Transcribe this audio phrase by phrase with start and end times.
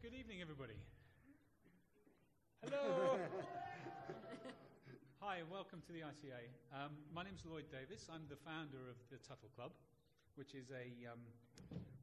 [0.00, 0.80] Good evening, everybody.
[2.64, 3.20] Hello.
[5.20, 6.40] Hi, and welcome to the ICA.
[6.72, 8.08] Um, my name's Lloyd Davis.
[8.08, 9.76] I'm the founder of the Tuttle Club,
[10.40, 11.20] which is a um,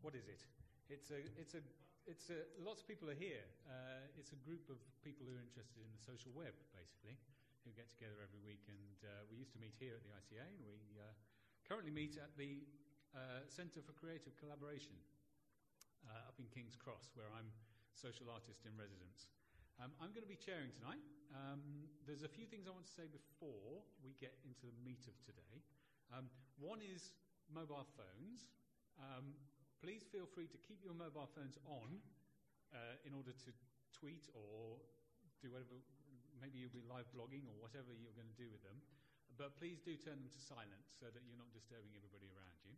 [0.06, 0.46] what is it?
[0.94, 1.66] It's a it's a
[2.06, 3.42] it's a lots of people are here.
[3.66, 7.18] Uh, it's a group of people who are interested in the social web, basically,
[7.66, 8.62] who get together every week.
[8.70, 11.10] And uh, we used to meet here at the ICA, and we uh,
[11.66, 12.62] currently meet at the
[13.18, 14.94] uh, Centre for Creative Collaboration
[16.06, 17.50] uh, up in King's Cross, where I'm
[17.98, 19.26] social artist in residence.
[19.82, 21.02] Um, I'm going to be chairing tonight.
[21.34, 25.10] Um, there's a few things I want to say before we get into the meat
[25.10, 25.66] of today.
[26.14, 26.30] Um,
[26.62, 27.10] one is
[27.50, 28.54] mobile phones.
[29.02, 29.34] Um,
[29.82, 31.98] please feel free to keep your mobile phones on
[32.70, 33.50] uh, in order to
[33.98, 34.78] tweet or
[35.42, 35.82] do whatever,
[36.38, 38.78] maybe you'll be live blogging or whatever you're going to do with them.
[39.38, 42.74] But please do turn them to silent so that you're not disturbing everybody around you.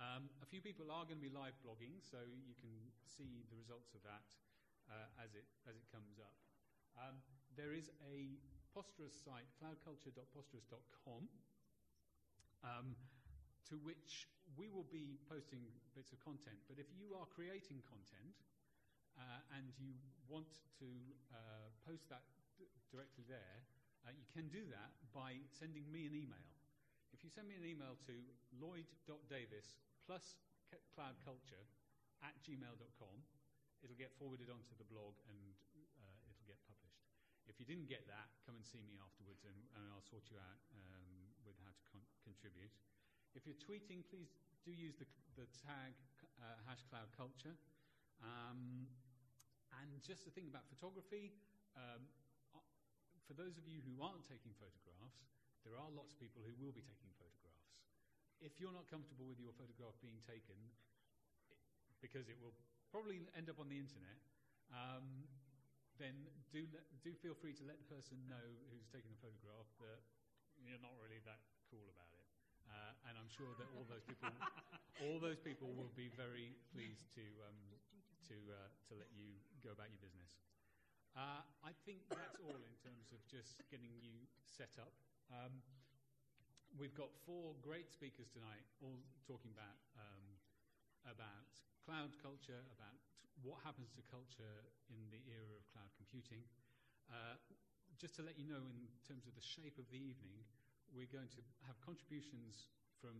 [0.00, 2.72] Um, a few people are going to be live blogging, so you can
[3.04, 4.24] see the results of that
[4.88, 6.32] uh, as, it, as it comes up.
[6.96, 7.20] Um,
[7.52, 8.40] there is a
[8.72, 11.28] Posterous site, cloudculture.posterous.com,
[12.64, 12.96] um,
[13.68, 14.24] to which
[14.56, 16.56] we will be posting bits of content.
[16.64, 18.40] But if you are creating content
[19.20, 19.92] uh, and you
[20.32, 20.48] want
[20.80, 20.88] to
[21.28, 22.24] uh, post that
[22.88, 23.58] directly there,
[24.08, 26.48] uh, you can do that by sending me an email.
[27.12, 28.16] If you send me an email to
[28.56, 29.76] lloyd.davis
[30.10, 30.34] plus
[30.90, 31.62] cloudculture
[32.26, 33.16] at gmail.com,
[33.78, 35.54] it'll get forwarded onto the blog and
[36.02, 37.06] uh, it'll get published.
[37.46, 40.34] If you didn't get that, come and see me afterwards and, and I'll sort you
[40.42, 42.74] out um, with how to con- contribute.
[43.38, 44.34] If you're tweeting, please
[44.66, 45.06] do use the,
[45.38, 45.94] the tag
[46.42, 47.54] uh, hash cloud culture.
[48.18, 48.90] Um,
[49.78, 51.38] and just the thing about photography,
[51.78, 52.02] um,
[53.30, 55.22] for those of you who aren't taking photographs,
[55.62, 57.09] there are lots of people who will be taking.
[58.40, 60.56] If you're not comfortable with your photograph being taken,
[62.00, 62.56] because it will
[62.88, 64.16] probably end up on the internet,
[64.72, 65.28] um,
[66.00, 66.16] then
[66.48, 68.40] do, let, do feel free to let the person know
[68.72, 70.00] who's taking the photograph that
[70.64, 72.26] you're not really that cool about it.
[72.68, 74.32] Uh, and I'm sure that all those people,
[75.04, 77.60] all those people will be very pleased to um,
[78.30, 80.38] to uh, to let you go about your business.
[81.18, 84.94] Uh, I think that's all in terms of just getting you set up.
[85.34, 85.58] Um,
[86.78, 90.26] we've got four great speakers tonight, all talking about um,
[91.08, 91.50] about
[91.82, 92.94] cloud culture, about
[93.42, 96.44] what happens to culture in the era of cloud computing.
[97.08, 97.40] Uh,
[97.96, 100.44] just to let you know, in terms of the shape of the evening,
[100.92, 102.70] we're going to have contributions
[103.00, 103.16] from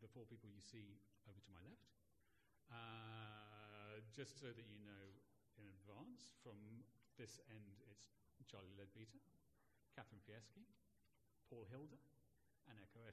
[0.00, 0.96] the four people you see
[1.28, 1.90] over to my left.
[2.70, 5.04] Uh, just so that you know
[5.58, 6.56] in advance, from
[7.18, 8.06] this end, it's
[8.48, 9.20] Charlie Leadbeater,
[9.92, 10.64] Catherine Fieschi,
[11.50, 12.00] Paul Hilder,
[12.70, 13.10] and Ekow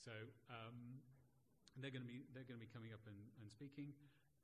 [0.00, 0.14] So
[0.48, 1.04] um,
[1.76, 3.92] they're going to be they're going to be coming up and, and, speaking.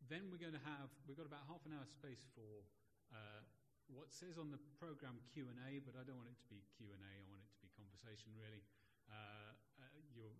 [0.07, 2.63] Then we're going to have we've got about half an hour space for
[3.11, 3.41] uh,
[3.89, 6.61] what says on the program Q and A, but I don't want it to be
[6.77, 7.13] Q and A.
[7.13, 8.33] I want it to be conversation.
[8.37, 8.61] Really,
[9.09, 10.37] uh, uh, you're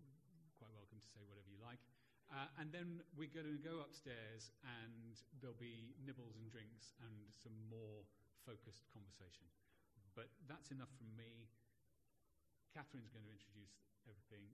[0.61, 1.81] quite welcome to say whatever you like.
[2.33, 7.13] Uh, and then we're going to go upstairs, and there'll be nibbles and drinks and
[7.29, 8.01] some more
[8.41, 9.45] focused conversation.
[10.17, 11.45] But that's enough from me.
[12.75, 13.71] Catherine's going to introduce
[14.03, 14.51] everything,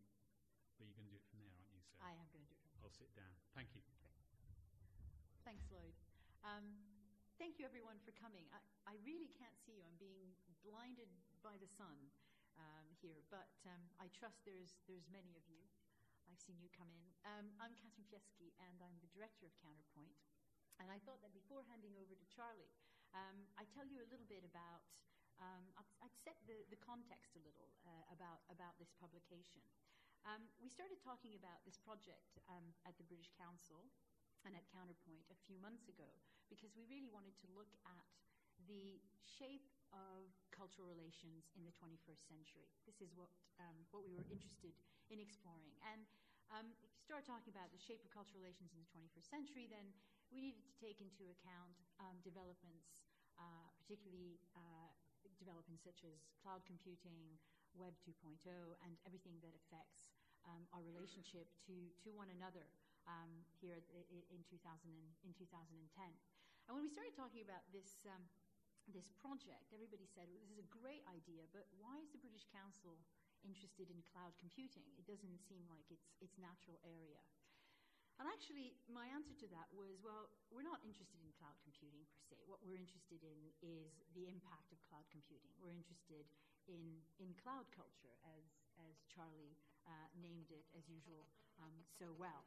[0.78, 1.82] but you're going to do it from there, aren't you?
[1.90, 3.34] So I am going to do it from I'll sit down.
[3.58, 3.82] Thank you.
[5.42, 5.98] Thanks, Lloyd.
[6.46, 6.78] Um,
[7.42, 8.46] thank you, everyone, for coming.
[8.54, 9.82] I, I, really can't see you.
[9.82, 11.10] I'm being blinded
[11.42, 11.98] by the sun
[12.62, 15.66] um, here, but um, I trust there's, there's many of you.
[16.30, 17.06] I've seen you come in.
[17.26, 20.14] Um, I'm Catherine Fieschi, and I'm the director of Counterpoint.
[20.78, 22.70] And I thought that before handing over to Charlie,
[23.18, 24.86] um, I'd tell you a little bit about,
[25.42, 29.66] um, I'd, I'd, set the, the context a little uh, about, about this publication.
[30.22, 33.90] Um, we started talking about this project um, at the British Council
[34.46, 36.10] and at Counterpoint a few months ago
[36.46, 38.06] because we really wanted to look at
[38.70, 42.70] the shape of cultural relations in the 21st century.
[42.86, 44.78] This is what, um, what we were interested
[45.10, 45.74] in exploring.
[45.82, 46.06] And
[46.54, 49.66] um, if you start talking about the shape of cultural relations in the 21st century,
[49.72, 49.90] then
[50.30, 53.04] we needed to take into account um, developments,
[53.36, 54.92] uh, particularly uh,
[55.42, 57.42] developments such as cloud computing,
[57.74, 58.38] Web 2.0,
[58.86, 60.14] and everything that affects
[60.46, 61.74] um, our relationship to,
[62.06, 62.70] to one another
[63.10, 63.82] um, here
[64.30, 64.62] in, 2000
[64.94, 65.74] and, in 2010.
[66.70, 68.22] And when we started talking about this, um,
[68.90, 72.46] this project, everybody said, well, this is a great idea, but why is the British
[72.54, 73.02] Council
[73.42, 74.86] interested in cloud computing?
[74.98, 77.22] It doesn't seem like it's its natural area.
[78.22, 82.22] And actually, my answer to that was well, we're not interested in cloud computing per
[82.30, 82.38] se.
[82.46, 85.50] What we're interested in is the impact of cloud computing.
[85.58, 86.30] We're interested
[86.70, 88.46] in, in cloud culture, as,
[88.78, 89.58] as Charlie
[89.90, 91.26] uh, named it, as usual,
[91.66, 92.46] um, so well.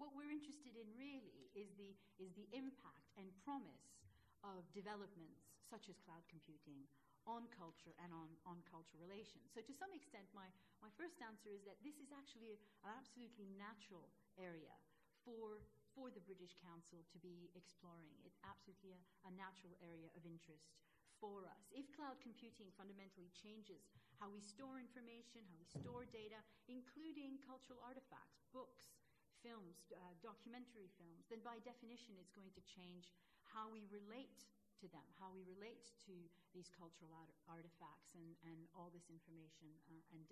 [0.00, 4.00] What we're interested in really is the, is the impact and promise
[4.40, 6.88] of developments such as cloud computing
[7.28, 9.52] on culture and on, on cultural relations.
[9.52, 10.48] So, to some extent, my,
[10.80, 12.60] my first answer is that this is actually an
[12.96, 14.08] absolutely natural
[14.40, 14.72] area
[15.20, 15.60] for,
[15.92, 18.16] for the British Council to be exploring.
[18.24, 20.72] It's absolutely a, a natural area of interest
[21.20, 21.68] for us.
[21.68, 26.40] If cloud computing fundamentally changes how we store information, how we store data,
[26.72, 28.96] including cultural artifacts, books,
[29.44, 33.12] films, uh, documentary films, then by definition it's going to change
[33.44, 34.48] how we relate
[34.80, 36.16] to them, how we relate to
[36.56, 40.29] these cultural art- artifacts and, and all this information uh, and.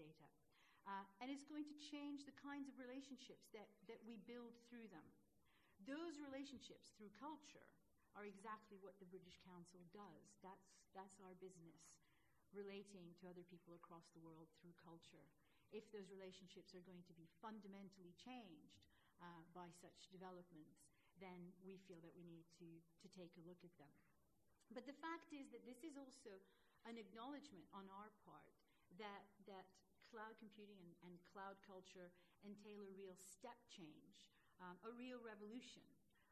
[0.88, 4.88] Uh, and it's going to change the kinds of relationships that, that we build through
[4.88, 5.04] them.
[5.84, 7.68] Those relationships through culture
[8.16, 10.24] are exactly what the British Council does.
[10.40, 12.00] That's, that's our business,
[12.56, 15.28] relating to other people across the world through culture.
[15.68, 18.80] If those relationships are going to be fundamentally changed
[19.20, 20.88] uh, by such developments,
[21.20, 22.68] then we feel that we need to,
[23.04, 23.92] to take a look at them.
[24.72, 26.40] But the fact is that this is also
[26.88, 28.56] an acknowledgement on our part
[28.96, 29.68] that, that
[30.08, 32.10] cloud computing and, and cloud culture
[32.42, 34.28] entail a real step change,
[34.58, 35.84] um, a real revolution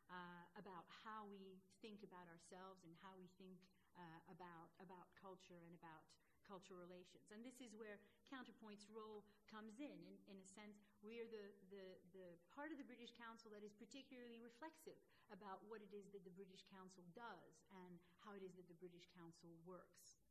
[0.09, 3.59] uh, about how we think about ourselves and how we think
[3.97, 6.05] uh, about, about culture and about
[6.47, 7.27] cultural relations.
[7.35, 7.99] And this is where
[8.31, 9.99] Counterpoint's role comes in.
[10.07, 13.67] In, in a sense, we are the, the, the part of the British Council that
[13.67, 14.99] is particularly reflexive
[15.35, 18.79] about what it is that the British Council does and how it is that the
[18.79, 20.26] British Council works.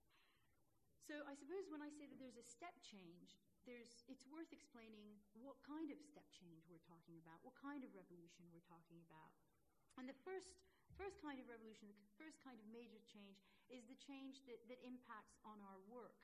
[1.05, 3.37] So I suppose when I say that there's a step change,
[3.69, 7.93] there's, it's worth explaining what kind of step change we're talking about, what kind of
[7.93, 9.29] revolution we're talking about.
[10.01, 10.49] And the first,
[10.97, 13.37] first kind of revolution, the first kind of major change,
[13.69, 16.17] is the change that, that impacts on our work.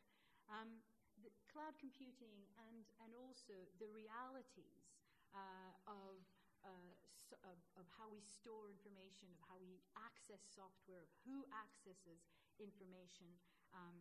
[0.49, 0.81] Um,
[1.21, 4.89] the cloud computing and, and also the realities
[5.37, 6.25] uh, of,
[6.65, 11.45] uh, so of, of, how we store information, of how we access software, of who
[11.53, 12.25] accesses
[12.57, 13.29] information
[13.77, 13.93] um,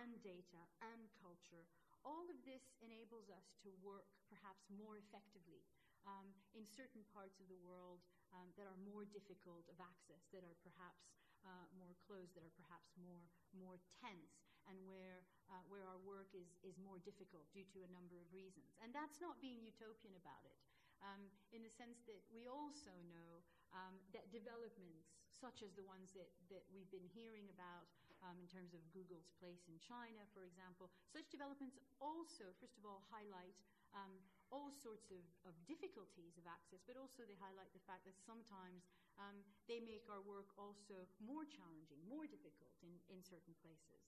[0.00, 1.64] and data and culture.
[2.02, 5.62] All of this enables us to work perhaps more effectively
[6.08, 8.02] um, in certain parts of the world
[8.34, 11.14] um, that are more difficult of access, that are perhaps
[11.46, 13.22] uh, more closed, that are perhaps more,
[13.54, 17.90] more tense, and where, uh, where our work is, is more difficult due to a
[17.90, 18.74] number of reasons.
[18.82, 20.58] And that's not being utopian about it,
[21.02, 23.42] um, in the sense that we also know
[23.74, 27.90] um, that developments, such as the ones that, that we've been hearing about
[28.22, 32.86] um, in terms of Google's place in China, for example, such developments also, first of
[32.86, 33.58] all, highlight
[33.92, 34.14] um,
[34.48, 38.88] all sorts of, of, difficulties of access, but also they highlight the fact that sometimes
[39.20, 44.00] um, they make our work also more challenging, more difficult in, in certain places.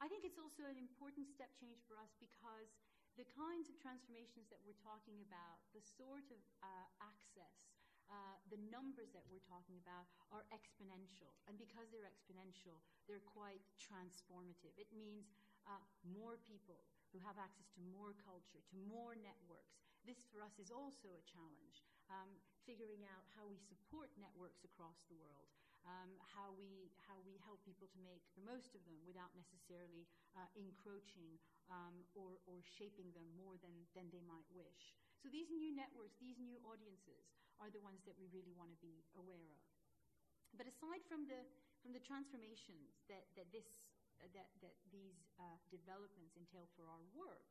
[0.00, 2.72] I think it's also an important step change for us because
[3.16, 8.60] the kinds of transformations that we're talking about, the sort of uh, access, uh, the
[8.68, 11.32] numbers that we're talking about are exponential.
[11.48, 14.74] And because they're exponential, they're quite transformative.
[14.76, 15.32] It means
[15.64, 16.84] uh, more people
[17.14, 19.80] who have access to more culture, to more networks.
[20.04, 21.80] This, for us, is also a challenge.
[22.12, 22.36] Um,
[22.68, 25.48] figuring out how we support networks across the world,
[25.88, 30.04] um, how, we, how we help people to make the most of them without necessarily
[30.36, 31.40] uh, encroaching
[31.72, 34.96] um, or, or shaping them more than, than they might wish.
[35.20, 37.24] So these new networks, these new audiences,
[37.62, 39.62] are the ones that we really want to be aware of.
[40.54, 41.42] But aside from the,
[41.82, 43.66] from the transformations that, that this
[44.32, 47.44] that, that these uh, developments entail for our work,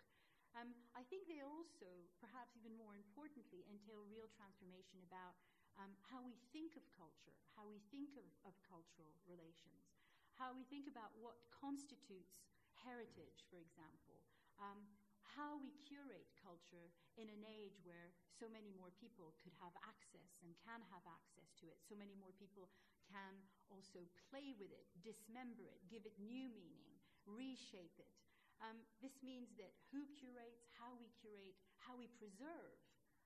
[0.53, 1.89] um, I think they also,
[2.21, 5.37] perhaps even more importantly, entail real transformation about
[5.77, 9.89] um, how we think of culture, how we think of, of cultural relations,
[10.37, 12.45] how we think about what constitutes
[12.85, 14.21] heritage, for example,
[14.61, 14.85] um,
[15.33, 20.37] how we curate culture in an age where so many more people could have access
[20.45, 22.69] and can have access to it, so many more people
[23.09, 28.13] can also play with it, dismember it, give it new meaning, reshape it.
[28.61, 32.79] Um, this means that who curates, how we curate, how we preserve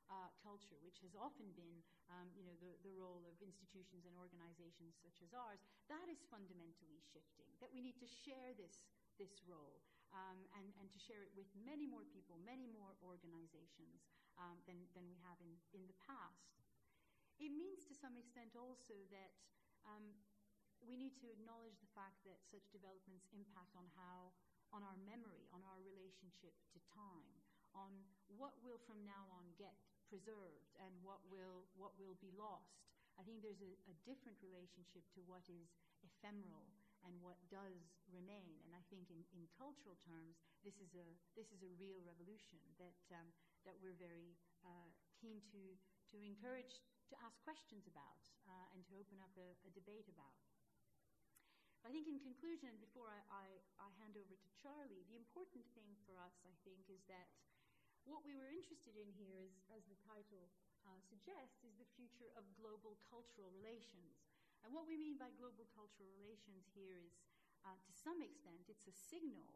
[0.07, 4.15] uh, culture, which has often been um, you know, the, the role of institutions and
[4.15, 5.59] organizations such as ours,
[5.91, 8.79] that is fundamentally shifting, that we need to share this,
[9.19, 9.83] this role
[10.17, 14.09] um, and, and to share it with many more people, many more organizations
[14.41, 16.57] um, than, than we have in, in the past.
[17.38, 19.38] It means to some extent also that
[19.86, 20.17] um,
[20.81, 24.33] we need to acknowledge the fact that such developments impact on how,
[24.74, 27.29] on our memory, on our relationship to time,
[27.77, 27.93] on
[28.33, 29.77] what will from now on get
[30.09, 32.81] preserved and what will, what will be lost.
[33.17, 35.69] I think there's a, a different relationship to what is
[36.01, 36.69] ephemeral
[37.06, 38.58] and what does remain.
[38.66, 42.58] And I think in, in cultural terms, this is a, this is a real revolution
[42.82, 43.30] that, um,
[43.68, 44.34] that we're very
[44.66, 44.89] uh,
[45.20, 45.62] keen to,
[46.13, 50.36] to encourage to ask questions about uh, and to open up a, a, debate about.
[51.88, 53.46] I think, in conclusion, before I, I,
[53.80, 57.32] I hand over to Charlie, the important thing for us, I think, is that
[58.04, 60.51] what we were interested in here, is, as the title
[60.84, 64.26] uh, suggests, is the future of global cultural relations.
[64.67, 67.15] And what we mean by global cultural relations here is,
[67.63, 69.55] uh, to some extent, it's a signal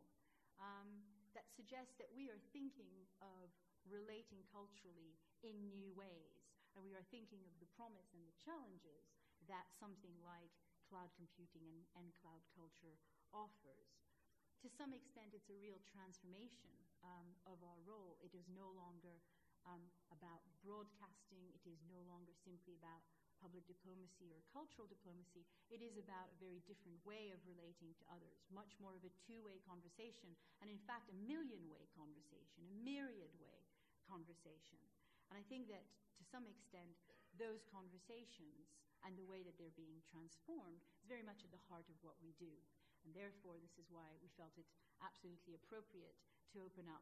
[0.55, 1.03] um,
[1.35, 3.51] that suggests that we are thinking of
[3.83, 6.47] relating culturally in new ways.
[6.79, 9.11] And we are thinking of the promise and the challenges
[9.51, 10.55] that something like
[10.87, 12.95] cloud computing and, and cloud culture
[13.35, 13.91] offers.
[14.63, 16.71] To some extent, it's a real transformation
[17.03, 18.15] um, of our role.
[18.23, 19.19] It is no longer
[19.67, 23.03] um, about broadcasting, it is no longer simply about
[23.41, 25.41] public diplomacy or cultural diplomacy,
[25.73, 29.11] it is about a very different way of relating to others, much more of a
[29.25, 33.65] two way conversation, and in fact, a million way conversation, a myriad way
[34.05, 34.79] conversation.
[35.33, 35.81] And I think that
[36.21, 36.93] to some extent,
[37.41, 41.89] those conversations and the way that they're being transformed is very much at the heart
[41.89, 42.53] of what we do.
[43.01, 44.69] And therefore, this is why we felt it
[45.01, 46.13] absolutely appropriate
[46.53, 47.01] to open up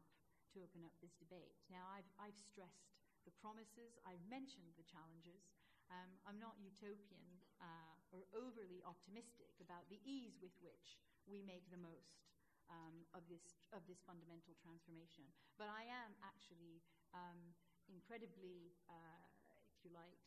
[0.56, 1.54] to open up this debate.
[1.70, 2.90] Now, I've, I've stressed
[3.22, 5.46] the promises, I've mentioned the challenges,
[5.90, 11.66] um, I'm not utopian uh, or overly optimistic about the ease with which we make
[11.70, 12.22] the most
[12.70, 15.26] um, of, this, of this fundamental transformation.
[15.58, 17.54] But I am actually um,
[17.90, 19.26] incredibly, uh,
[19.74, 20.22] if you like,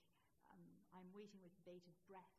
[0.51, 2.35] um, I'm waiting with bated breath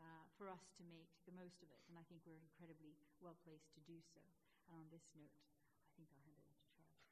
[0.00, 3.36] uh, for us to make the most of it, and I think we're incredibly well
[3.44, 4.24] placed to do so.
[4.66, 7.04] And on this note, I think I'll hand over to Charles.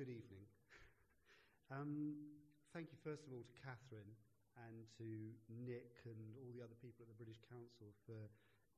[0.00, 0.48] Good evening.
[1.68, 2.16] Um,
[2.72, 4.16] thank you, first of all, to Catherine
[4.56, 5.04] and to
[5.52, 8.16] Nick and all the other people at the British Council for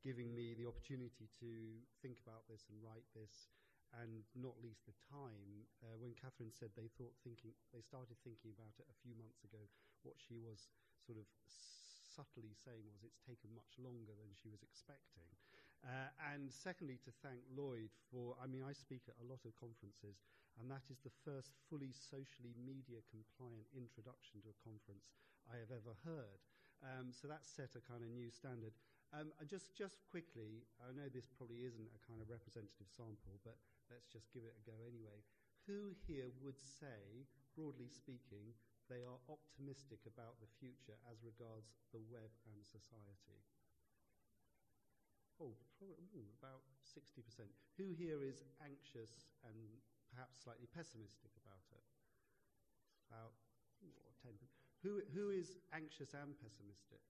[0.03, 3.55] giving me the opportunity to think about this and write this,
[4.03, 8.51] and not least the time uh, when Catherine said they thought thinking they started thinking
[8.51, 9.63] about it a few months ago.
[10.03, 10.75] What she was
[11.07, 11.31] sort of
[12.19, 15.31] subtly saying was it's taken much longer than she was expecting.
[15.87, 19.55] Uh, and secondly, to thank Lloyd for, I mean, I speak at a lot of
[19.59, 20.19] conferences,
[20.61, 25.09] and that is the first fully socially media compliant introduction to a conference
[25.49, 26.41] I have ever heard.
[26.83, 28.75] Um, so that set a kind of new standard.
[29.13, 33.39] Um, and just, just quickly, I know this probably isn't a kind of representative sample,
[33.45, 33.61] but
[33.93, 35.21] let's just give it a go anyway.
[35.69, 38.57] Who here would say, broadly speaking,
[38.91, 43.39] they are optimistic about the future as regards the web and society?
[45.39, 47.47] Oh, probably, ooh, about 60%.
[47.79, 49.81] Who here is anxious and
[50.13, 51.85] perhaps slightly pessimistic about it.
[53.09, 53.33] About
[53.81, 54.37] ooh, 10.
[54.85, 57.01] Who, who is anxious and pessimistic?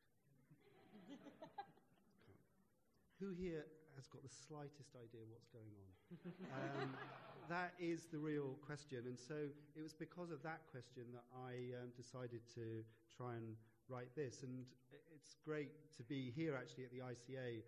[3.21, 3.67] who here
[3.97, 5.91] has got the slightest idea what's going on?
[6.55, 6.95] Um,
[7.49, 9.05] that is the real question.
[9.07, 9.35] And so
[9.77, 13.57] it was because of that question that I um, decided to try and
[13.89, 14.43] write this.
[14.43, 14.65] And
[15.15, 17.63] it's great to be here actually at the ICA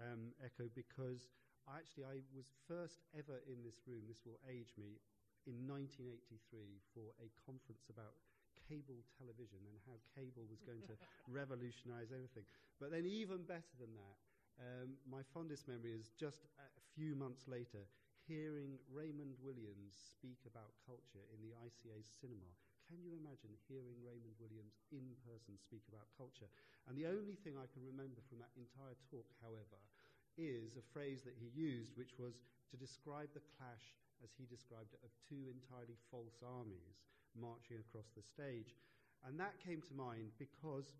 [0.00, 1.28] um, Ekow because
[1.76, 4.98] actually, I was first ever in this room, this will age me,
[5.48, 8.12] in 1983 for a conference about
[8.68, 10.94] cable television and how cable was going to
[11.26, 12.44] revolutionize everything.
[12.78, 14.16] But then, even better than that,
[14.60, 17.88] um, my fondest memory is just a few months later
[18.28, 22.46] hearing Raymond Williams speak about culture in the ICA's cinema.
[22.86, 26.46] Can you imagine hearing Raymond Williams in person speak about culture?
[26.86, 29.78] And the only thing I can remember from that entire talk, however,
[30.40, 32.40] is a phrase that he used, which was
[32.72, 37.02] to describe the clash, as he described it, of two entirely false armies
[37.36, 38.72] marching across the stage.
[39.26, 40.96] And that came to mind because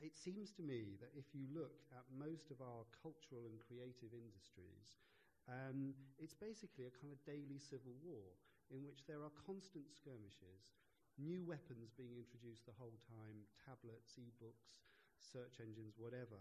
[0.00, 4.10] it seems to me that if you look at most of our cultural and creative
[4.10, 4.98] industries,
[5.46, 8.34] um, it's basically a kind of daily civil war
[8.70, 10.72] in which there are constant skirmishes,
[11.20, 14.82] new weapons being introduced the whole time tablets, e books,
[15.20, 16.40] search engines, whatever.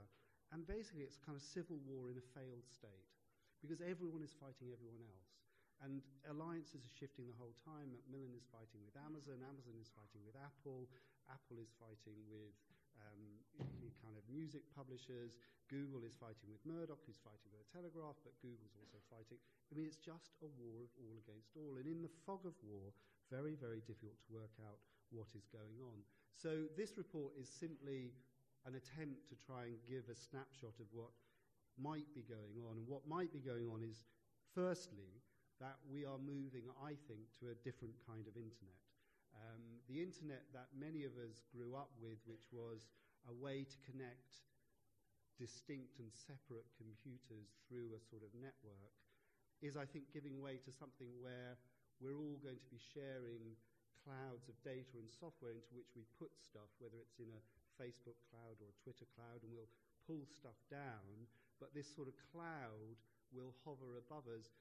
[0.52, 3.08] And basically, it's kind of civil war in a failed state
[3.64, 5.32] because everyone is fighting everyone else.
[5.82, 7.90] And alliances are shifting the whole time.
[7.90, 10.86] Macmillan is fighting with Amazon, Amazon is fighting with Apple,
[11.26, 12.54] Apple is fighting with
[13.02, 13.24] um,
[14.02, 15.38] kind of music publishers,
[15.72, 19.40] Google is fighting with Murdoch, who's fighting with the Telegraph, but Google's also fighting.
[19.70, 21.80] I mean, it's just a war of all against all.
[21.80, 22.94] And in the fog of war,
[23.32, 24.78] very, very difficult to work out
[25.10, 26.04] what is going on.
[26.36, 28.12] So this report is simply
[28.66, 31.10] an attempt to try and give a snapshot of what
[31.80, 32.78] might be going on.
[32.78, 34.06] And what might be going on is,
[34.54, 35.22] firstly,
[35.62, 38.82] that we are moving, I think, to a different kind of internet.
[39.32, 42.90] Um, the internet that many of us grew up with, which was
[43.30, 44.44] a way to connect
[45.40, 48.94] distinct and separate computers through a sort of network,
[49.62, 51.58] is, I think, giving way to something where
[52.02, 53.58] we're all going to be sharing
[54.02, 57.42] clouds of data and software into which we put stuff, whether it's in a
[57.82, 59.74] Facebook cloud or a Twitter cloud, and we'll
[60.06, 61.26] pull stuff down.
[61.58, 63.02] But this sort of cloud
[63.34, 64.54] will hover above us.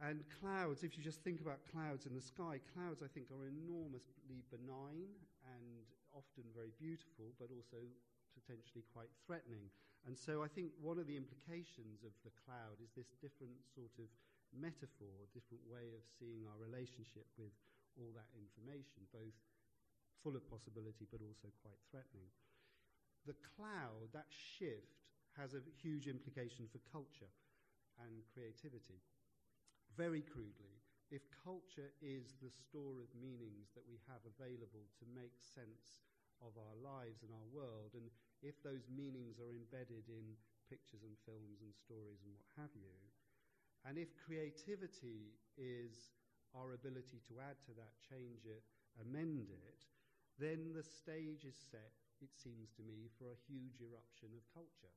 [0.00, 3.44] And clouds, if you just think about clouds in the sky, clouds, I think, are
[3.44, 5.12] enormously benign
[5.44, 5.84] and
[6.16, 7.84] often very beautiful, but also
[8.32, 9.68] potentially quite threatening.
[10.08, 13.92] And so I think one of the implications of the cloud is this different sort
[14.00, 14.08] of
[14.50, 17.54] metaphor, different way of seeing our relationship with
[17.94, 19.36] all that information, both
[20.22, 22.30] full of possibility but also quite threatening.
[23.26, 25.02] The cloud, that shift,
[25.38, 27.30] has a huge implication for culture
[27.98, 29.02] and creativity.
[29.96, 30.80] Very crudely,
[31.12, 36.00] if culture is the store of meanings that we have available to make sense
[36.40, 38.08] of our lives and our world, and
[38.40, 40.34] if those meanings are embedded in
[40.72, 42.96] pictures and films and stories and what have you,
[43.84, 46.10] and if creativity is
[46.56, 48.64] our ability to add to that, change it,
[49.00, 49.84] amend it,
[50.38, 54.92] then the stage is set, it seems to me, for a huge eruption of culture.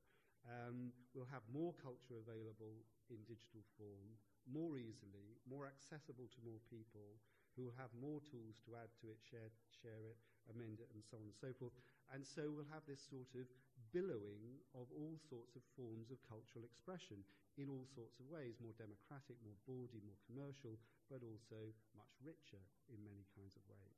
[0.46, 4.14] Um, we'll have more culture available in digital form,
[4.46, 7.18] more easily, more accessible to more people,
[7.58, 10.20] who will have more tools to add to it, share, share it,
[10.52, 11.72] amend it, and so on and so forth.
[12.12, 13.48] And so we'll have this sort of
[13.96, 17.24] billowing of all sorts of forms of cultural expression
[17.56, 20.76] in all sorts of ways more democratic, more bawdy, more commercial,
[21.08, 22.60] but also much richer
[22.92, 23.95] in many kinds of ways.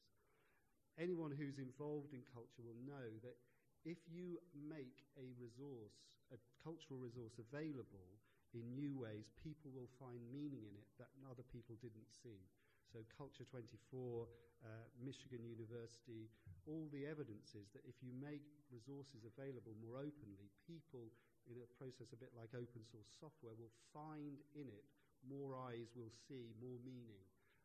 [0.98, 3.38] Anyone who's involved in culture will know that
[3.86, 5.94] if you make a resource,
[6.34, 8.18] a cultural resource available
[8.50, 12.42] in new ways, people will find meaning in it that other people didn't see.
[12.90, 14.26] So, Culture 24,
[14.64, 16.26] uh, Michigan University,
[16.66, 21.12] all the evidence is that if you make resources available more openly, people
[21.46, 24.88] in a process a bit like open source software will find in it
[25.26, 27.22] more eyes will see, more meaning,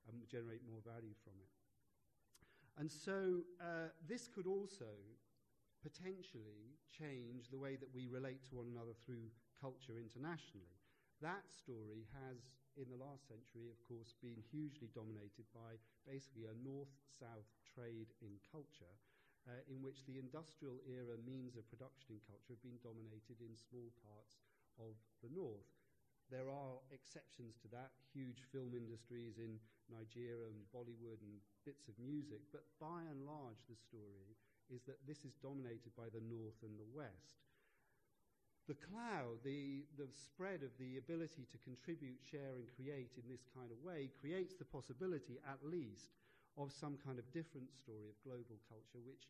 [0.09, 1.62] and generate more value from it.
[2.77, 4.89] And so uh, this could also
[5.83, 10.79] potentially change the way that we relate to one another through culture internationally.
[11.21, 16.55] That story has, in the last century, of course, been hugely dominated by basically a
[16.63, 18.95] north south trade in culture,
[19.45, 23.53] uh, in which the industrial era means of production in culture have been dominated in
[23.59, 24.39] small parts
[24.79, 25.67] of the north.
[26.31, 29.59] There are exceptions to that, huge film industries in
[29.93, 34.33] Nigeria and Bollywood and bits of music, but by and large, the story
[34.73, 37.45] is that this is dominated by the north and the west.
[38.65, 43.43] The cloud, the, the spread of the ability to contribute, share, and create in this
[43.51, 46.15] kind of way creates the possibility, at least,
[46.55, 49.27] of some kind of different story of global culture, which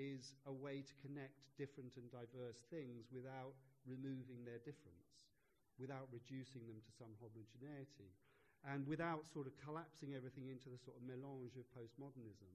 [0.00, 3.52] is a way to connect different and diverse things without
[3.84, 5.28] removing their difference,
[5.76, 8.16] without reducing them to some homogeneity,
[8.64, 12.52] and without sort of collapsing everything into the sort of melange of postmodernism,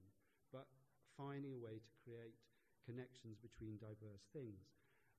[0.54, 0.70] but
[1.18, 2.38] finding a way to create
[2.86, 4.70] connections between diverse things.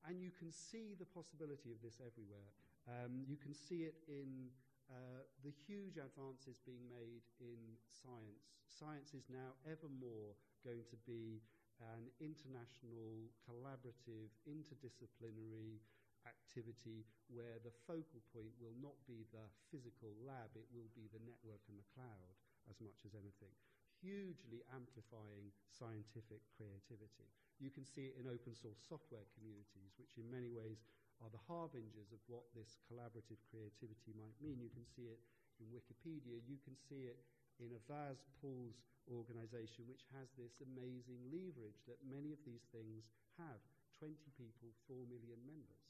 [0.06, 2.54] And you can see the possibility of this everywhere.
[2.86, 4.54] Um, you can see it in
[4.86, 7.58] uh, the huge advances being made in
[7.90, 8.54] science.
[8.70, 11.42] Science is now ever more going to be
[11.82, 15.82] an international, collaborative, interdisciplinary
[16.26, 21.22] activity where the focal point will not be the physical lab, it will be the
[21.22, 22.34] network and the cloud
[22.66, 23.54] as much as anything
[24.00, 27.28] hugely amplifying scientific creativity.
[27.56, 30.84] You can see it in open source software communities, which in many ways
[31.24, 34.60] are the harbingers of what this collaborative creativity might mean.
[34.60, 35.20] You can see it
[35.56, 37.16] in Wikipedia, you can see it
[37.56, 43.08] in Avaaz Paul's organization, which has this amazing leverage that many of these things
[43.40, 43.64] have
[43.96, 45.85] 20 people, 4 million members.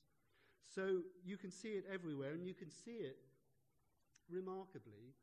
[0.66, 3.16] So you can see it everywhere, and you can see it
[4.28, 5.14] remarkably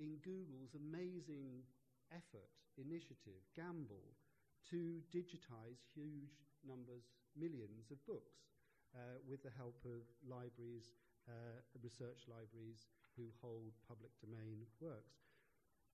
[0.00, 1.62] in Google's amazing
[2.10, 4.14] effort, initiative, gamble
[4.70, 8.46] to digitize huge numbers, millions of books
[8.94, 10.94] uh, with the help of libraries,
[11.28, 12.86] uh, research libraries
[13.16, 15.28] who hold public domain works.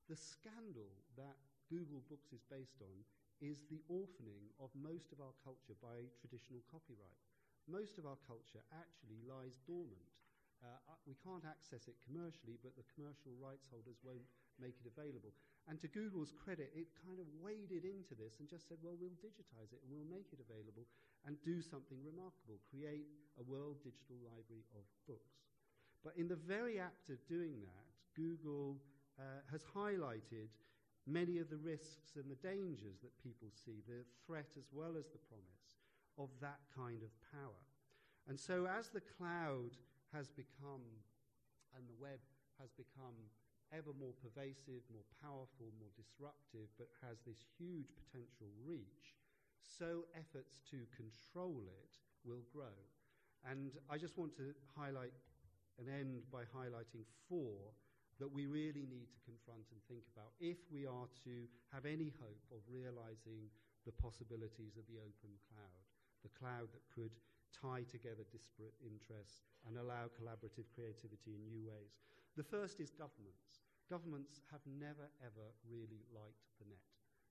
[0.08, 1.36] The scandal that
[1.68, 3.04] Google Books is based on
[3.40, 7.27] is the orphaning of most of our culture by traditional copyright.
[7.68, 10.08] Most of our culture actually lies dormant.
[10.64, 14.24] Uh, we can't access it commercially, but the commercial rights holders won't
[14.56, 15.30] make it available.
[15.68, 19.14] And to Google's credit, it kind of waded into this and just said, well, we'll
[19.20, 20.88] digitize it and we'll make it available
[21.28, 25.46] and do something remarkable, create a world digital library of books.
[26.02, 28.80] But in the very act of doing that, Google
[29.20, 30.50] uh, has highlighted
[31.06, 35.06] many of the risks and the dangers that people see, the threat as well as
[35.12, 35.77] the promise
[36.18, 37.62] of that kind of power.
[38.28, 39.78] And so, as the cloud
[40.12, 40.84] has become
[41.76, 42.18] and the web
[42.60, 43.16] has become
[43.70, 49.14] ever more pervasive, more powerful, more disruptive, but has this huge potential reach,
[49.60, 51.92] so efforts to control it
[52.24, 52.74] will grow.
[53.44, 55.14] And I just want to highlight
[55.78, 57.70] and end by highlighting four
[58.18, 62.10] that we really need to confront and think about if we are to have any
[62.18, 63.46] hope of realizing
[63.86, 65.77] the possibilities of the open cloud,
[66.22, 67.12] the cloud that could
[67.54, 71.98] tie together disparate interests and allow collaborative creativity in new ways.
[72.36, 73.64] The first is governments.
[73.90, 76.86] Governments have never, ever really liked the net.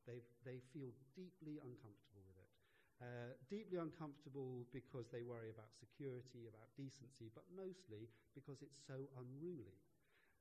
[0.10, 2.52] They've, they feel deeply uncomfortable with it.
[2.98, 9.06] Uh, deeply uncomfortable because they worry about security, about decency, but mostly because it's so
[9.22, 9.78] unruly.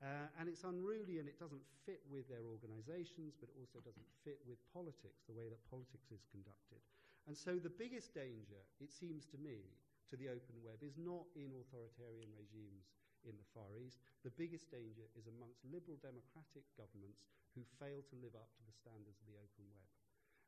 [0.00, 4.40] Uh, and it's unruly and it doesn't fit with their organizations, but also doesn't fit
[4.48, 6.80] with politics, the way that politics is conducted.
[7.26, 9.66] And so the biggest danger, it seems to me,
[10.10, 12.94] to the open web is not in authoritarian regimes
[13.26, 13.98] in the Far East.
[14.22, 17.26] The biggest danger is amongst liberal democratic governments
[17.58, 19.90] who fail to live up to the standards of the open web.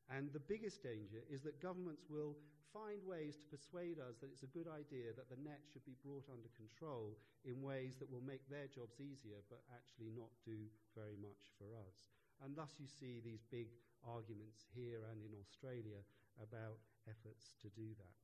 [0.09, 2.39] And the biggest danger is that governments will
[2.73, 5.99] find ways to persuade us that it's a good idea that the net should be
[6.05, 10.69] brought under control in ways that will make their jobs easier but actually not do
[10.97, 12.09] very much for us.
[12.45, 13.69] And thus you see these big
[14.07, 16.01] arguments here and in Australia
[16.39, 18.17] about efforts to do that.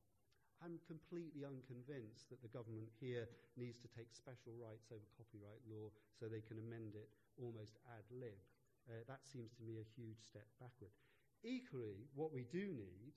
[0.62, 5.92] I'm completely unconvinced that the government here needs to take special rights over copyright law
[6.14, 8.38] so they can amend it almost ad lib.
[8.88, 10.92] Uh, that seems to me a huge step backward.
[11.44, 13.12] Equally, what we do need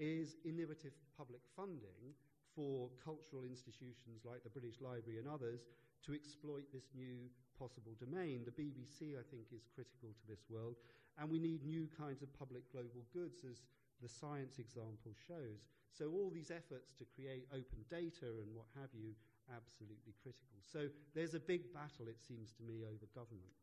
[0.00, 2.16] is innovative public funding
[2.56, 5.68] for cultural institutions like the British Library and others
[6.06, 7.28] to exploit this new
[7.60, 8.48] possible domain.
[8.48, 10.80] The BBC, I think, is critical to this world,
[11.20, 13.60] and we need new kinds of public global goods, as
[14.02, 15.68] the science example shows.
[15.92, 19.14] So, all these efforts to create open data and what have you,
[19.50, 20.58] absolutely critical.
[20.62, 23.54] So, there's a big battle, it seems to me, over government.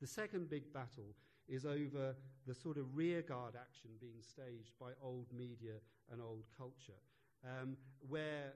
[0.00, 1.14] The second big battle
[1.48, 2.14] is over
[2.46, 5.78] the sort of rearguard action being staged by old media
[6.10, 6.98] and old culture,
[7.44, 7.76] um,
[8.08, 8.54] where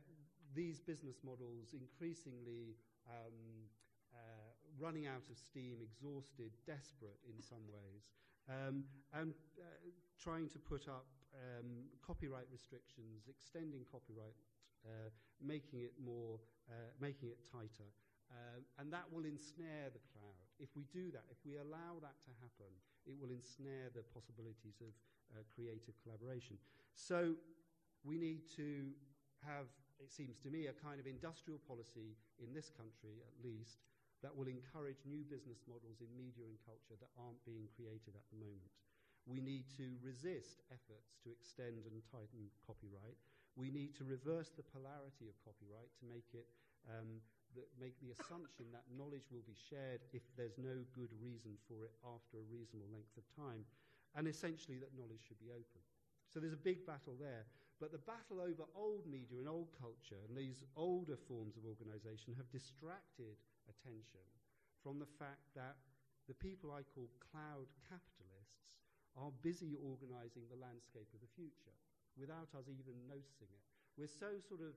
[0.55, 2.77] these business models increasingly
[3.09, 3.69] um,
[4.15, 8.09] uh, running out of steam, exhausted, desperate in some ways,
[8.49, 9.65] um, and uh,
[10.19, 14.37] trying to put up um, copyright restrictions, extending copyright,
[14.87, 15.11] uh,
[15.43, 16.39] making it more,
[16.71, 17.91] uh, making it tighter.
[18.27, 20.35] Uh, and that will ensnare the cloud.
[20.59, 22.73] If we do that, if we allow that to happen,
[23.07, 24.91] it will ensnare the possibilities of
[25.31, 26.59] uh, creative collaboration.
[26.95, 27.35] So
[28.03, 28.91] we need to
[29.47, 29.71] have,
[30.03, 33.79] it seems to me, a kind of industrial policy in this country at least
[34.27, 38.27] that will encourage new business models in media and culture that aren't being created at
[38.35, 38.75] the moment.
[39.23, 43.15] We need to resist efforts to extend and tighten copyright.
[43.55, 46.51] We need to reverse the polarity of copyright to make it
[46.91, 47.23] um,
[47.79, 51.95] make the assumption that knowledge will be shared if there's no good reason for it
[52.05, 53.65] after a reasonable length of time,
[54.19, 55.83] and essentially that knowledge should be open.
[56.29, 57.47] So there's a big battle there.
[57.81, 62.33] But the battle over old media and old culture and these older forms of organization
[62.37, 63.37] have distracted
[63.69, 64.25] attention
[64.83, 65.77] from the fact that
[66.27, 68.75] the people I call cloud capitalists
[69.15, 71.75] are busy organizing the landscape of the future
[72.19, 73.65] without us even noticing it.
[73.97, 74.75] We're so sort of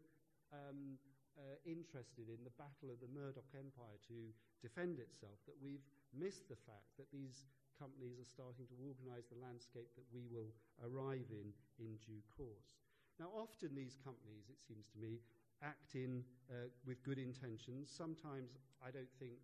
[0.54, 0.96] um,
[1.36, 4.18] uh, interested in the battle of the Murdoch empire to
[4.64, 5.84] defend itself that we've
[6.16, 7.48] missed the fact that these
[7.80, 10.52] companies are starting to organize the landscape that we will
[10.84, 12.76] arrive in in due course.
[13.20, 15.20] Now, often these companies, it seems to me,
[15.64, 17.92] act in uh, with good intentions.
[17.92, 19.40] Sometimes I don't think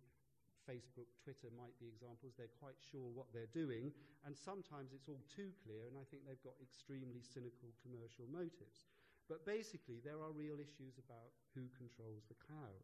[0.66, 2.34] Facebook, Twitter might be examples.
[2.34, 3.94] They're quite sure what they're doing,
[4.26, 8.90] and sometimes it's all too clear, and I think they've got extremely cynical commercial motives.
[9.30, 12.82] But basically, there are real issues about who controls the cloud.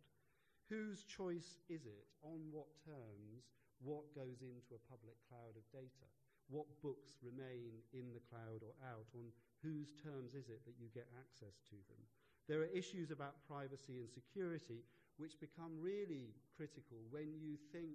[0.71, 2.07] Whose choice is it?
[2.23, 3.51] On what terms?
[3.83, 6.07] What goes into a public cloud of data?
[6.51, 9.11] What books remain in the cloud or out?
[9.15, 9.27] On
[9.63, 12.03] whose terms is it that you get access to them?
[12.49, 14.83] There are issues about privacy and security
[15.17, 17.95] which become really critical when you think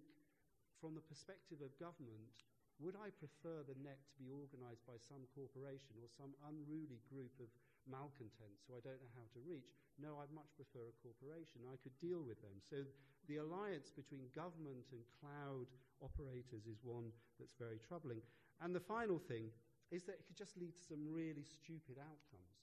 [0.79, 2.45] from the perspective of government
[2.77, 7.33] would I prefer the net to be organized by some corporation or some unruly group
[7.41, 7.49] of
[7.89, 9.73] malcontents who I don't know how to reach?
[9.97, 11.65] No, I'd much prefer a corporation.
[11.65, 12.61] I could deal with them.
[12.61, 12.85] So
[13.25, 15.65] the alliance between government and cloud
[16.05, 17.09] operators is one
[17.41, 18.21] that's very troubling.
[18.61, 19.49] And the final thing
[19.89, 22.56] is that it could just lead to some really stupid outcomes.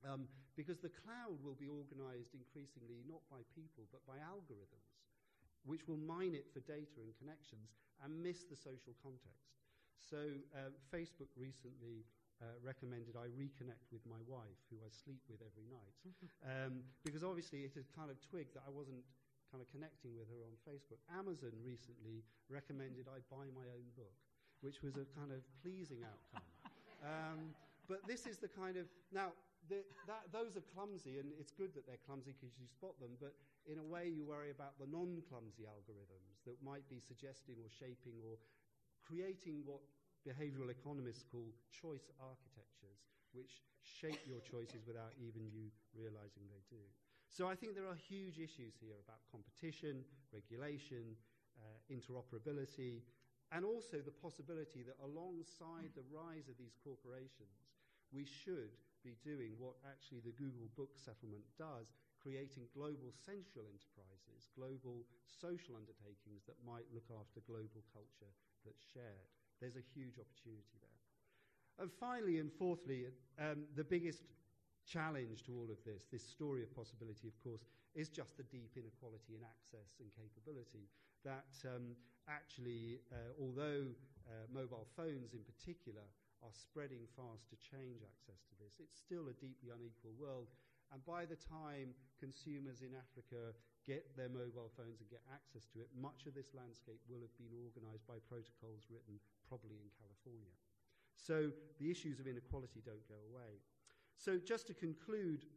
[0.00, 0.24] Um,
[0.56, 4.90] because the cloud will be organized increasingly not by people but by algorithms
[5.64, 9.52] which will mine it for data and connections and miss the social context.
[10.00, 12.08] So, uh, Facebook recently
[12.40, 15.96] uh, recommended I reconnect with my wife, who I sleep with every night,
[16.52, 19.04] um, because obviously it had kind of twigged that I wasn't
[19.52, 21.04] kind of connecting with her on Facebook.
[21.12, 24.16] Amazon recently recommended I buy my own book,
[24.64, 26.46] which was a kind of pleasing outcome.
[27.00, 27.56] Um,
[27.88, 29.32] but this is the kind of now
[29.70, 33.14] that, those are clumsy, and it's good that they're clumsy because you spot them.
[33.20, 37.70] But in a way, you worry about the non-clumsy algorithms that might be suggesting or
[37.70, 38.36] shaping or
[39.06, 39.80] creating what
[40.26, 43.00] behavioral economists call choice architectures,
[43.32, 46.82] which shape your choices without even you realizing they do.
[47.30, 50.02] So I think there are huge issues here about competition,
[50.34, 51.14] regulation,
[51.56, 53.06] uh, interoperability,
[53.52, 57.70] and also the possibility that alongside the rise of these corporations,
[58.12, 64.48] we should be doing what actually the Google Book settlement does, creating global central enterprises,
[64.52, 68.32] global social undertakings that might look after global culture
[68.64, 69.28] that's shared.
[69.60, 71.00] There's a huge opportunity there.
[71.80, 73.08] And finally, and fourthly,
[73.40, 74.28] um, the biggest
[74.84, 78.76] challenge to all of this, this story of possibility, of course, is just the deep
[78.76, 80.88] inequality in access and capability.
[81.24, 81.96] That um,
[82.28, 83.88] actually, uh, although
[84.28, 86.04] uh, mobile phones in particular
[86.40, 90.48] are spreading fast to change access to this, it's still a deeply unequal world.
[90.90, 93.54] And by the time consumers in Africa
[93.86, 97.32] get their mobile phones and get access to it, much of this landscape will have
[97.38, 100.52] been organized by protocols written probably in California.
[101.14, 103.60] So the issues of inequality don't go away.
[104.20, 105.48] So, just to conclude,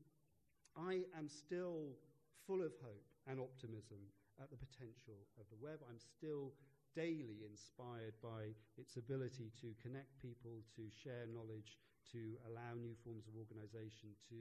[0.80, 2.00] I am still
[2.48, 4.00] full of hope and optimism
[4.42, 5.80] at the potential of the web.
[5.90, 6.54] I'm still
[6.96, 11.78] daily inspired by its ability to connect people, to share knowledge,
[12.14, 14.38] to allow new forms of organization, to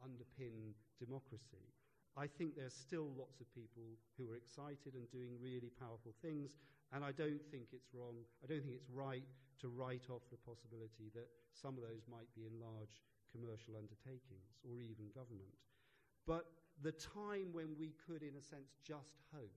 [0.00, 1.68] underpin democracy.
[2.16, 3.86] I think there's still lots of people
[4.18, 6.58] who are excited and doing really powerful things,
[6.90, 9.24] and I don't think it's wrong, I don't think it's right
[9.62, 14.58] to write off the possibility that some of those might be in large commercial undertakings
[14.66, 15.54] or even government.
[16.26, 16.50] But
[16.82, 19.54] the time when we could, in a sense, just hope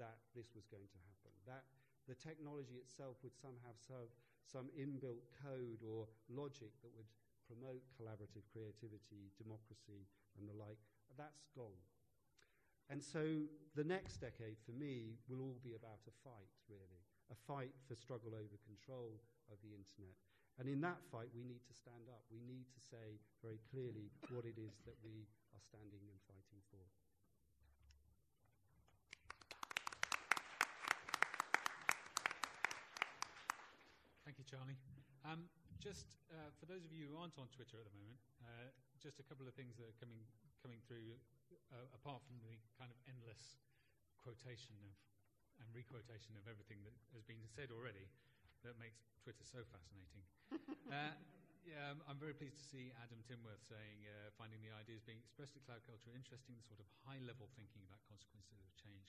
[0.00, 1.17] that this was going to happen,
[1.48, 1.64] that
[2.06, 4.12] the technology itself would somehow serve
[4.44, 7.08] some inbuilt code or logic that would
[7.44, 10.80] promote collaborative creativity, democracy, and the like,
[11.16, 11.80] that's gone.
[12.88, 13.44] And so
[13.76, 17.96] the next decade for me will all be about a fight, really, a fight for
[17.96, 19.20] struggle over control
[19.52, 20.16] of the internet,
[20.58, 22.26] and in that fight, we need to stand up.
[22.34, 26.58] We need to say very clearly what it is that we are standing and fighting
[26.66, 26.82] for.
[34.48, 34.80] Charlie.
[35.28, 35.44] Um,
[35.76, 39.20] just uh, for those of you who aren't on Twitter at the moment, uh, just
[39.20, 40.24] a couple of things that are coming
[40.64, 41.12] coming through,
[41.68, 43.60] uh, apart from the kind of endless
[44.16, 44.96] quotation of
[45.60, 48.06] and requotation of everything that has been said already
[48.62, 50.22] that makes Twitter so fascinating.
[50.88, 51.12] uh,
[51.66, 55.18] yeah, I'm, I'm very pleased to see Adam Tinworth saying, uh, finding the ideas being
[55.20, 59.04] expressed at Cloud Culture interesting, the sort of high level thinking about consequences of change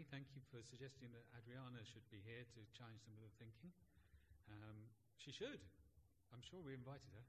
[0.00, 3.68] thank you for suggesting that Adriana should be here to challenge some of the thinking.
[4.48, 4.88] Um,
[5.20, 5.60] she should.
[6.32, 7.24] I'm sure we invited her.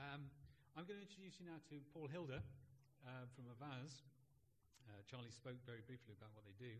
[0.00, 0.32] Um,
[0.80, 2.40] I'm going to introduce you now to Paul Hilder
[3.04, 4.00] uh, from Avaaz.
[4.88, 6.72] Uh, Charlie spoke very briefly about what they do.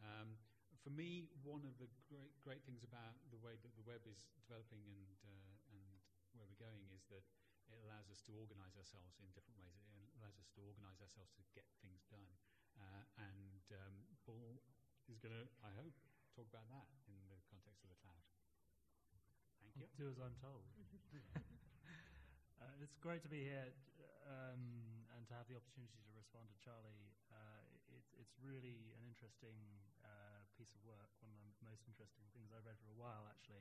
[0.00, 0.40] Um,
[0.80, 4.24] for me, one of the great, great things about the way that the web is
[4.40, 5.84] developing and, uh, and
[6.32, 7.20] where we're going is that
[7.68, 9.84] it allows us to organize ourselves in different ways.
[10.00, 12.24] It allows us to organize ourselves to get things done.
[12.76, 14.60] Uh, and um, Paul
[15.08, 15.96] is going to, I hope,
[16.36, 18.22] talk about that in the context of the cloud.
[19.10, 19.24] Thank
[19.76, 19.88] you.
[19.88, 20.64] I'll do as I'm told.
[22.60, 23.72] uh, it's great to be here
[24.28, 24.60] um,
[25.16, 27.16] and to have the opportunity to respond to Charlie.
[27.32, 29.56] Uh, it, it's really an interesting
[30.56, 33.60] piece of work, one of the most interesting things I've read for a while, actually.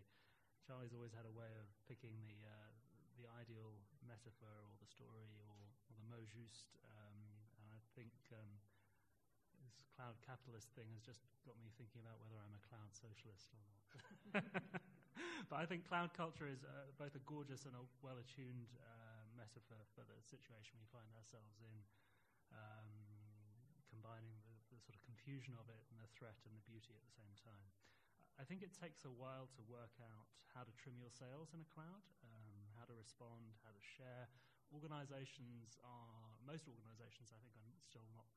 [0.64, 2.72] Charlie's always had a way of picking the, uh,
[3.20, 3.76] the ideal
[4.08, 5.60] metaphor or the story or,
[5.92, 7.20] or the mot juste, um,
[7.60, 8.48] and I think um,
[9.76, 13.52] this cloud capitalist thing has just got me thinking about whether I'm a cloud socialist
[13.54, 13.84] or not.
[15.50, 19.24] but I think cloud culture is uh, both a gorgeous and a well attuned uh,
[19.36, 21.76] metaphor for the situation we find ourselves in,
[22.56, 22.92] um,
[23.92, 27.04] combining the the sort of confusion of it and the threat and the beauty at
[27.08, 27.64] the same time.
[28.36, 31.64] I think it takes a while to work out how to trim your sails in
[31.64, 34.28] a cloud, um, how to respond, how to share.
[34.76, 38.28] Organizations are, most organizations, I think, are still not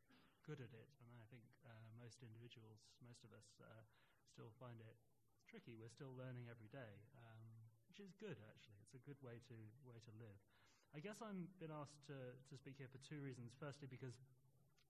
[0.49, 3.85] good at it, and I think uh, most individuals, most of us, uh,
[4.33, 4.97] still find it
[5.45, 5.77] tricky.
[5.77, 7.45] We're still learning every day, um,
[7.93, 8.81] which is good, actually.
[8.89, 10.41] It's a good way to, way to live.
[10.97, 13.53] I guess I'm been asked to, to speak here for two reasons.
[13.61, 14.17] Firstly, because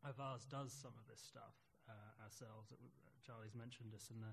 [0.07, 1.59] Avaaz does some of this stuff
[1.91, 2.71] uh, ourselves.
[3.27, 4.31] Charlie's mentioned us in the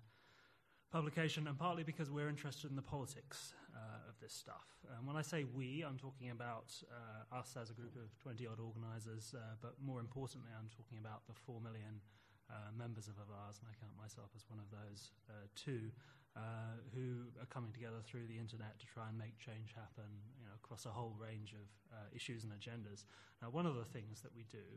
[0.92, 4.66] publication, and partly because we're interested in the politics uh, of this stuff.
[4.98, 8.48] And when I say we, I'm talking about uh, us as a group of 20
[8.48, 12.00] odd organisers, uh, but more importantly, I'm talking about the 4 million
[12.48, 15.92] uh, members of Avaaz, and I count myself as one of those uh, too,
[16.38, 20.08] uh, who are coming together through the internet to try and make change happen
[20.40, 21.68] you know, across a whole range of
[22.14, 23.08] issues and agendas.
[23.42, 24.68] Now, one of the things that we do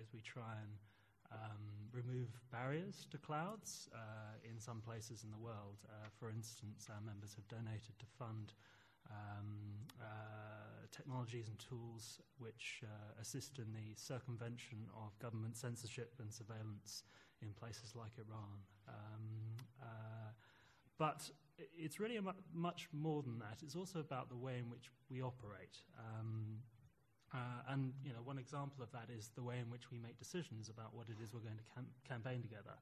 [0.00, 0.72] is we try and
[1.32, 3.98] um, remove barriers to clouds uh,
[4.48, 5.78] in some places in the world.
[5.88, 8.52] Uh, for instance, our members have donated to fund
[9.10, 16.32] um, uh, technologies and tools which uh, assist in the circumvention of government censorship and
[16.32, 17.04] surveillance
[17.42, 18.58] in places like Iran.
[18.88, 20.30] Um, uh,
[20.98, 21.30] but
[21.76, 23.58] it's really mu- much more than that.
[23.62, 25.78] It's also about the way in which we operate.
[25.98, 26.58] Um,
[27.34, 30.18] uh, and you know, one example of that is the way in which we make
[30.18, 32.78] decisions about what it is we're going to cam- campaign together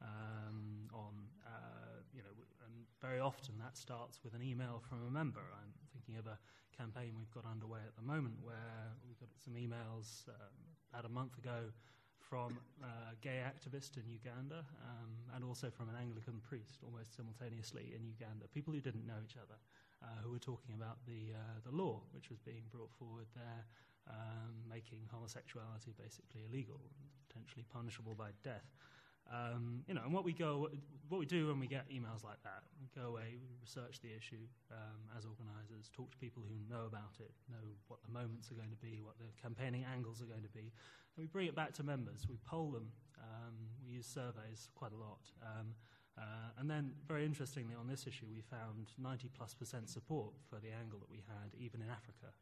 [0.00, 1.12] um, on.
[1.44, 2.34] Uh, you know,
[2.66, 5.40] and very often that starts with an email from a member.
[5.40, 6.38] I'm thinking of a
[6.76, 10.56] campaign we've got underway at the moment where we got some emails um,
[10.90, 11.70] about a month ago
[12.18, 17.92] from a gay activist in Uganda um, and also from an Anglican priest almost simultaneously
[17.94, 18.46] in Uganda.
[18.54, 19.58] People who didn't know each other.
[20.00, 23.68] Uh, who were talking about the uh, the law which was being brought forward there
[24.08, 26.80] um, making homosexuality basically illegal,
[27.28, 28.70] potentially punishable by death.
[29.30, 30.68] Um, you know, and what we go,
[31.08, 34.10] what we do when we get emails like that, we go away, we research the
[34.10, 38.50] issue um, as organisers, talk to people who know about it, know what the moments
[38.50, 40.74] are going to be, what the campaigning angles are going to be,
[41.14, 42.26] and we bring it back to members.
[42.28, 42.90] We poll them.
[43.22, 45.22] Um, we use surveys quite a lot.
[45.42, 45.74] Um,
[46.18, 50.58] uh, and then, very interestingly, on this issue, we found 90 plus percent support for
[50.58, 52.34] the angle that we had, even in Africa.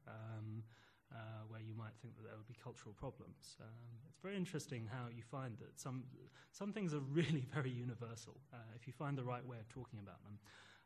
[1.09, 3.57] Uh, where you might think that there would be cultural problems.
[3.65, 6.05] Um, it's very interesting how you find that some,
[6.53, 10.01] some things are really very universal uh, if you find the right way of talking
[10.05, 10.37] about them.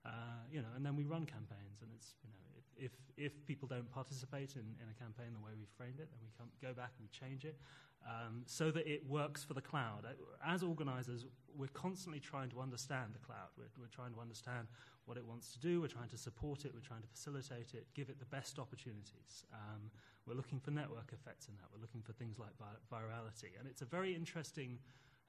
[0.07, 3.47] Uh, you know, and then we run campaigns, and it's you know if if, if
[3.47, 6.49] people don't participate in, in a campaign the way we framed it, then we come,
[6.63, 7.59] go back and we change it
[8.07, 10.07] um, so that it works for the cloud.
[10.45, 13.51] As organisers, we're constantly trying to understand the cloud.
[13.57, 14.67] We're, we're trying to understand
[15.05, 15.81] what it wants to do.
[15.81, 16.73] We're trying to support it.
[16.75, 19.45] We're trying to facilitate it, give it the best opportunities.
[19.53, 19.91] Um,
[20.27, 21.67] we're looking for network effects in that.
[21.75, 23.59] We're looking for things like vi- virality.
[23.59, 24.79] And it's a very interesting,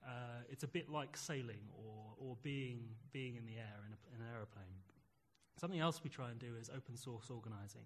[0.05, 2.79] uh, it's a bit like sailing or, or being,
[3.11, 4.75] being in the air in, a, in an aeroplane.
[5.59, 7.85] Something else we try and do is open source organizing.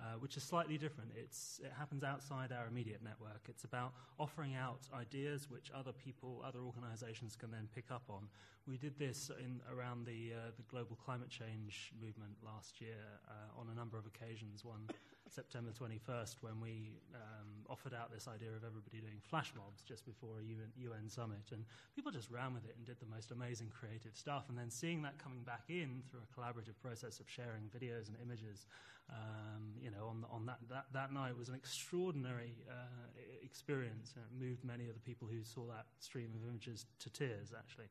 [0.00, 1.10] Uh, which is slightly different.
[1.14, 3.42] It's, it happens outside our immediate network.
[3.50, 8.28] It's about offering out ideas which other people, other organizations can then pick up on.
[8.66, 12.96] We did this in, around the, uh, the global climate change movement last year
[13.28, 14.64] uh, on a number of occasions.
[14.64, 14.88] One
[15.30, 20.04] September 21st when we um, offered out this idea of everybody doing flash mobs just
[20.04, 21.54] before a UN, UN, summit.
[21.54, 21.64] And
[21.94, 24.50] people just ran with it and did the most amazing creative stuff.
[24.50, 28.18] And then seeing that coming back in through a collaborative process of sharing videos and
[28.22, 28.66] images,
[29.08, 33.06] um, you know, on, on that, that, that night was an extraordinary uh,
[33.42, 34.14] experience.
[34.18, 37.54] And it moved many of the people who saw that stream of images to tears,
[37.56, 37.88] actually.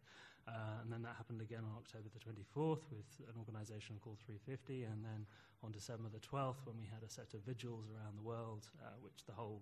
[0.49, 4.83] Uh, and then that happened again on October the 24th with an organization called 350,
[4.83, 5.25] and then
[5.63, 8.95] on December the 12th when we had a set of vigils around the world, uh,
[9.01, 9.61] which the whole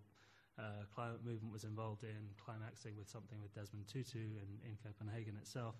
[0.59, 5.35] uh, climate movement was involved in, climaxing with something with Desmond Tutu in, in Copenhagen
[5.37, 5.75] itself,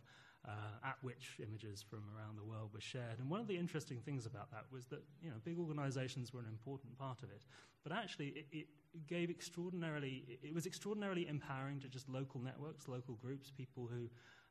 [0.48, 0.52] uh,
[0.86, 3.20] at which images from around the world were shared.
[3.20, 6.42] And one of the interesting things about that was that you know big organisations were
[6.42, 7.44] an important part of it,
[7.84, 8.68] but actually it, it
[9.08, 14.08] gave extraordinarily, it was extraordinarily empowering to just local networks, local groups, people who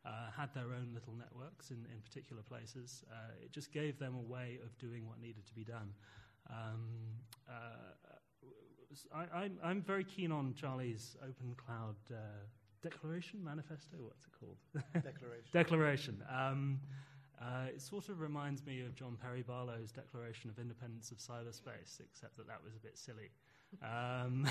[0.07, 3.03] uh, had their own little networks in, in particular places.
[3.11, 5.93] Uh, it just gave them a way of doing what needed to be done.
[6.49, 6.87] Um,
[7.49, 7.95] uh,
[9.13, 12.17] I, am very keen on Charlie's Open Cloud uh,
[12.83, 14.57] Declaration, Manifesto, what's it called?
[14.95, 15.49] Declaration.
[15.53, 16.23] Declaration.
[16.31, 16.79] Um,
[17.41, 22.01] uh, it sort of reminds me of John Perry Barlow's Declaration of Independence of Cyberspace,
[22.01, 23.31] except that that was a bit silly.
[23.83, 24.47] Um,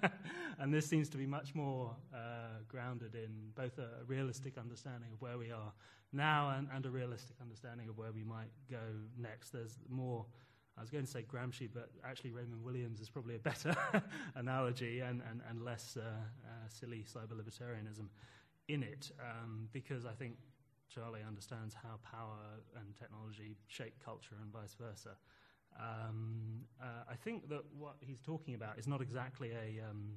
[0.58, 5.22] and this seems to be much more uh, grounded in both a, realistic understanding of
[5.22, 5.72] where we are
[6.12, 8.80] now and, and, a realistic understanding of where we might go
[9.16, 9.50] next.
[9.50, 10.26] There's more,
[10.76, 13.74] I was going to say Gramsci, but actually Raymond Williams is probably a better
[14.34, 18.08] analogy and, and, and less uh, uh, silly cyber libertarianism
[18.68, 20.36] in it, um, because I think
[20.88, 22.38] Charlie understands how power
[22.76, 25.16] and technology shape culture and vice versa.
[25.78, 30.14] Um, uh, I think that what he's talking about is not exactly a, um,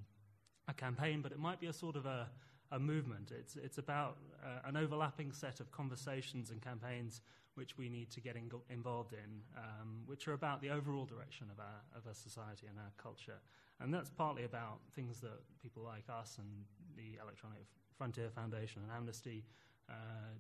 [0.68, 2.30] a campaign, but it might be a sort of a,
[2.72, 3.32] a movement.
[3.38, 7.22] It's, it's about uh, an overlapping set of conversations and campaigns
[7.56, 11.48] which we need to get in, involved in, um, which are about the overall direction
[11.52, 13.40] of our, of our society and our culture.
[13.82, 16.48] And that's partly about things that people like us and
[16.96, 17.66] the Electronic
[17.98, 19.44] Frontier Foundation and Amnesty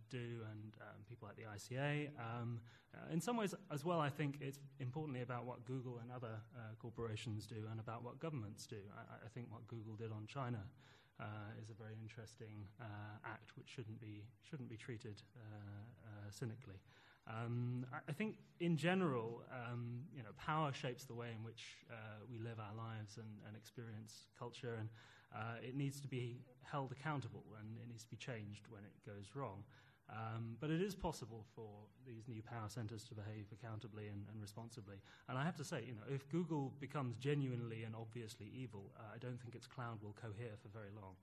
[0.09, 2.09] do and um, people at the ICA.
[2.19, 2.59] Um,
[2.93, 6.35] uh, in some ways, as well, I think it's importantly about what Google and other
[6.55, 8.77] uh, corporations do and about what governments do.
[8.95, 10.59] I, I think what Google did on China
[11.19, 11.25] uh,
[11.61, 12.85] is a very interesting uh,
[13.25, 16.81] act which shouldn't be, shouldn't be treated uh, cynically.
[17.27, 21.77] Um, I, I, think, in general, um, you know, power shapes the way in which
[22.29, 24.89] we live our lives and, and experience culture, and
[25.63, 29.35] it needs to be held accountable and it needs to be changed when it goes
[29.35, 29.63] wrong.
[30.09, 31.69] Um, but it is possible for
[32.05, 34.97] these new power centers to behave accountably and, and, responsibly.
[35.29, 39.03] And I have to say, you know, if Google becomes genuinely and obviously evil, uh,
[39.15, 41.15] I don't think its cloud will cohere for very long.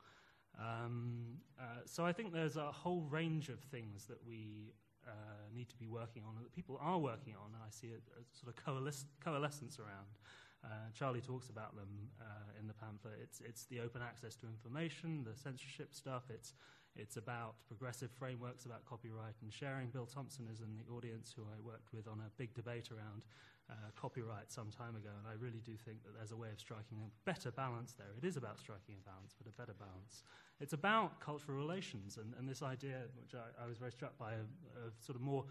[0.58, 4.72] Um, uh, so I think there's a whole range of things that we
[5.06, 5.10] uh,
[5.54, 7.98] need to be working on and that people are working on, and I see a,
[8.18, 10.16] a sort of coalesce, coalescence around.
[10.64, 13.14] Uh, Charlie talks about them uh, in the pamphlet.
[13.22, 16.54] It's, it's the open access to information, the censorship stuff, it's
[16.98, 19.88] it's about progressive frameworks about copyright and sharing.
[19.88, 23.22] Bill Thompson is in the audience, who I worked with on a big debate around
[23.70, 26.58] uh, copyright some time ago, and I really do think that there's a way of
[26.58, 28.08] striking a better balance there.
[28.16, 30.24] It is about striking a balance, but a better balance.
[30.60, 34.32] It's about cultural relations, and, and this idea, which I, I, was very struck by,
[34.32, 34.48] of,
[34.84, 35.44] of sort of more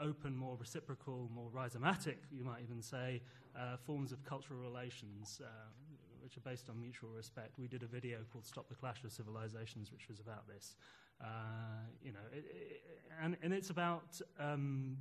[0.00, 3.22] open, more reciprocal, more rhizomatic, you might even say,
[3.58, 5.40] uh, forms of cultural relations.
[5.44, 5.48] Uh,
[6.22, 7.56] which are based on mutual respect.
[7.56, 10.74] We did a video called Stop the Clash of Civilizations, which was about this.
[11.20, 12.82] Uh, you know, it, it,
[13.22, 14.96] and, and it's about um,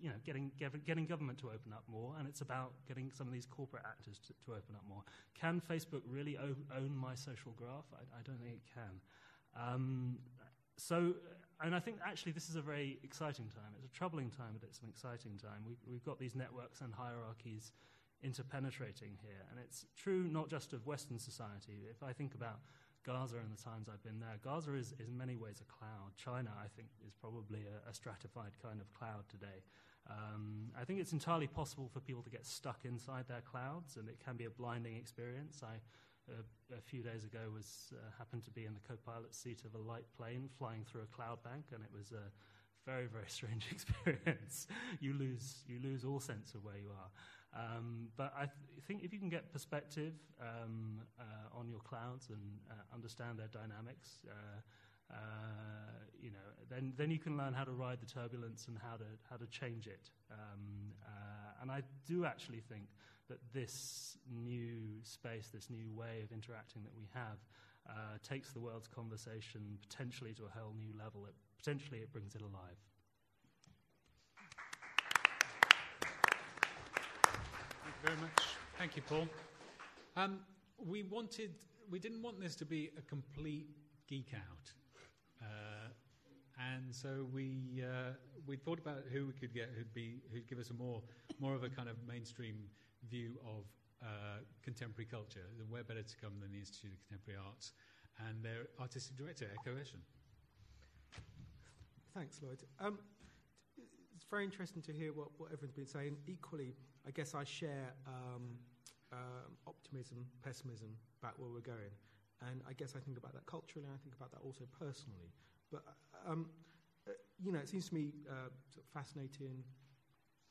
[0.00, 0.50] you know, getting,
[0.86, 4.18] getting government to open up more, and it's about getting some of these corporate actors
[4.18, 5.02] to, to open up more.
[5.34, 7.86] Can Facebook really own my social graph?
[7.92, 9.00] I, I, don't think it can.
[9.56, 10.18] Um,
[10.76, 11.14] so,
[11.62, 13.72] and I think actually this is a very exciting time.
[13.76, 15.64] It's a troubling time, but it's an exciting time.
[15.66, 17.72] We, we've got these networks and hierarchies
[18.24, 19.42] interpenetrating here.
[19.50, 21.86] And it's true not just of Western society.
[21.90, 22.60] If I think about
[23.04, 26.14] Gaza and the times I've been there, Gaza is, is in many ways a cloud.
[26.16, 29.62] China, I think, is probably a, a stratified kind of cloud today.
[30.10, 34.08] Um, I think it's entirely possible for people to get stuck inside their clouds, and
[34.08, 35.60] it can be a blinding experience.
[35.62, 35.80] I,
[36.76, 39.82] a few days ago, was uh, happened to be in the co-pilot seat of a
[39.82, 42.30] light plane flying through a cloud bank, and it was a
[42.86, 44.66] very, very strange experience.
[45.00, 47.10] you lose, you lose all sense of where you are.
[47.58, 52.28] Um, but I th- think if you can get perspective um, uh, on your clouds
[52.28, 54.60] and uh, understand their dynamics, uh,
[55.10, 55.16] uh,
[56.20, 59.04] you know, then then you can learn how to ride the turbulence and how to
[59.30, 60.10] how to change it.
[60.30, 62.84] Um, uh, and I do actually think
[63.28, 67.38] that this new space, this new way of interacting that we have,
[67.88, 71.26] uh, takes the world's conversation potentially to a whole new level.
[71.26, 72.76] It, potentially, it brings it alive.
[77.82, 78.42] Thank you very much.
[78.78, 79.28] Thank you, Paul.
[80.16, 80.40] Um,
[80.78, 81.50] we wanted,
[81.90, 83.68] we didn't want this to be a complete
[84.08, 84.72] geek out.
[85.42, 85.88] Uh,
[86.74, 88.12] and so we uh,
[88.46, 91.02] we thought about who we could get who'd be who'd give us a more
[91.38, 92.56] more of a kind of mainstream
[93.08, 93.64] view of
[94.02, 95.46] uh, contemporary culture.
[95.58, 97.72] And where better to come than the Institute of Contemporary Arts
[98.26, 100.02] and their artistic director, Ekow Eshun.
[102.14, 102.64] Thanks, Lloyd.
[102.80, 102.98] Um,
[104.14, 106.16] it's very interesting to hear what, what everyone's been saying.
[106.26, 106.74] Equally,
[107.06, 108.58] I guess I share um,
[109.12, 110.88] um, optimism, pessimism
[111.22, 111.94] about where we're going.
[112.50, 115.30] And I guess I think about that culturally, and I think about that also personally.
[115.70, 115.82] But,
[116.26, 116.50] um,
[117.06, 119.62] uh, you know, it seems to me uh, sort of fascinating,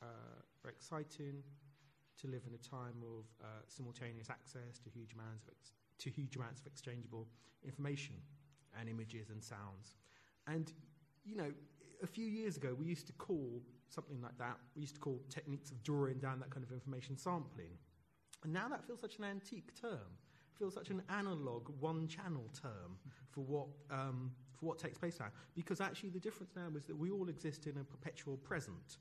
[0.02, 1.42] uh, very exciting
[2.20, 6.10] to live in a time of uh, simultaneous access to huge amounts of ex- to
[6.10, 7.26] huge amounts of exchangeable
[7.64, 8.14] information
[8.78, 9.96] and images and sounds.
[10.46, 10.72] And,
[11.24, 11.52] you know,
[12.02, 15.20] a few years ago, we used to call something like that, we used to call
[15.28, 17.72] techniques of drawing down that kind of information sampling.
[18.44, 19.98] And now that feels such an antique term,
[20.58, 22.98] feels such an analog, one channel term
[23.30, 25.28] for what, um, for what takes place now.
[25.54, 28.98] Because actually, the difference now is that we all exist in a perpetual present.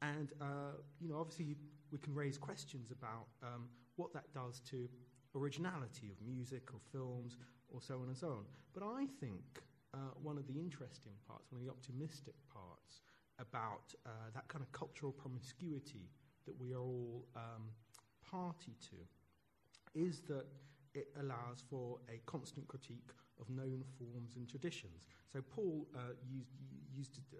[0.00, 1.56] And, uh, you know, obviously,
[1.92, 4.88] we can raise questions about um, what that does to
[5.34, 7.36] originality of music or films
[7.68, 8.44] or so on and so on.
[8.74, 9.62] But I think
[9.94, 13.02] uh, one of the interesting parts, one of the optimistic parts
[13.38, 16.10] about uh, that kind of cultural promiscuity
[16.46, 17.70] that we are all um,
[18.30, 18.96] party to
[19.94, 20.46] is that
[20.94, 23.10] it allows for a constant critique
[23.40, 25.06] of known forms and traditions.
[25.32, 26.50] So Paul uh, used,
[26.94, 27.38] used uh,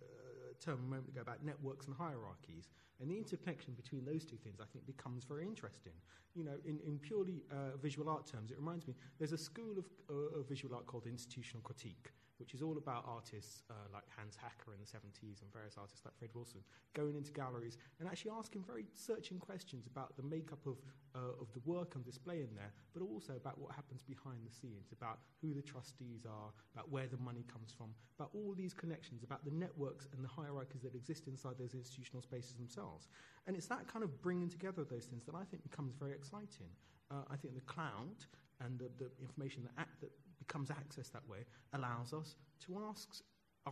[0.60, 2.68] term a moment ago about networks and hierarchies,
[3.00, 5.92] and the interconnection between those two things, I think, becomes very interesting.
[6.34, 9.78] You know, in, in purely uh, visual art terms, it reminds me, there's a school
[9.78, 14.04] of, uh, of visual art called institutional critique, which is all about artists uh, like
[14.16, 16.60] Hans Haacke in the 70s and various artists like Fred Wilson
[16.94, 20.78] going into galleries and actually asking very searching questions about the makeup of,
[21.14, 24.54] uh, of the work on display in there, but also about what happens behind the
[24.54, 28.72] scenes, about who the trustees are, about where the money comes from, about all these
[28.72, 33.08] connections, about the networks and the hierarchies that exist inside those institutional spaces themselves.
[33.46, 36.70] And it's that kind of bringing together those things that I think becomes very exciting.
[37.10, 38.24] Uh, I think the cloud
[38.60, 40.10] and the, the information that, act, that
[40.48, 41.44] becomes accessed that way
[41.74, 42.36] allows us
[42.66, 43.22] to ask,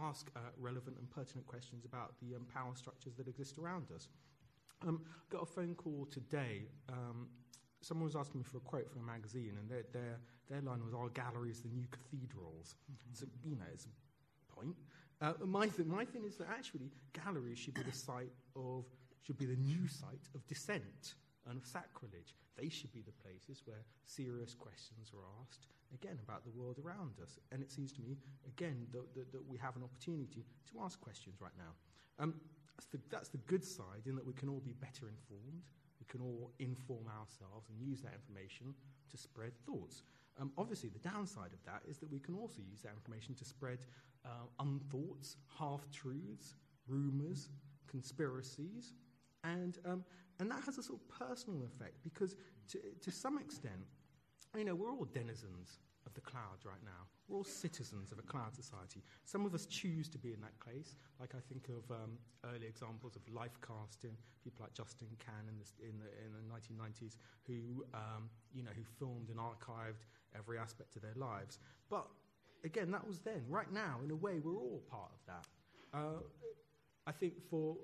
[0.00, 4.08] ask uh, relevant and pertinent questions about the um, power structures that exist around us.
[4.86, 5.00] Um,
[5.30, 6.68] got a phone call today.
[6.90, 7.28] Um,
[7.80, 10.20] someone was asking me for a quote from a magazine, and their, their,
[10.50, 12.76] their line was, Our galleries, the new cathedrals.
[12.92, 13.14] Mm-hmm.
[13.14, 14.76] So, you know, it's a point.
[15.22, 18.84] Uh, my, th- my thing is that actually galleries should be the site of,
[19.22, 21.14] should be the new site of dissent
[21.48, 22.34] and of sacrilege.
[22.56, 27.20] They should be the places where serious questions are asked, again, about the world around
[27.22, 27.38] us.
[27.52, 28.16] And it seems to me,
[28.46, 31.72] again, that, that, that we have an opportunity to ask questions right now.
[32.18, 32.34] Um,
[32.76, 35.64] that's the, that's the good side, in that we can all be better informed,
[35.98, 38.74] we can all inform ourselves and use that information
[39.10, 40.02] to spread thoughts.
[40.38, 43.44] Um, obviously, the downside of that is that we can also use that information to
[43.44, 43.78] spread
[44.24, 46.54] uh, unthoughts, half truths,
[46.86, 47.48] rumours,
[47.88, 48.92] conspiracies,
[49.44, 50.04] and, um,
[50.40, 52.36] and that has a sort of personal effect because,
[52.68, 53.86] to, to some extent,
[54.56, 57.04] you know, we're all denizens of the cloud right now.
[57.28, 59.02] We're all citizens of a cloud society.
[59.24, 62.66] Some of us choose to be in that place, like I think of um, early
[62.66, 67.16] examples of life casting, people like Justin Kan in, in, the, in the 1990s,
[67.46, 70.06] who, um, you know, who filmed and archived
[70.36, 71.58] every aspect of their lives.
[71.90, 72.06] But
[72.64, 73.42] again, that was then.
[73.48, 75.98] Right now, in a way, we're all part of that.
[75.98, 76.20] Uh,
[77.06, 77.76] I think for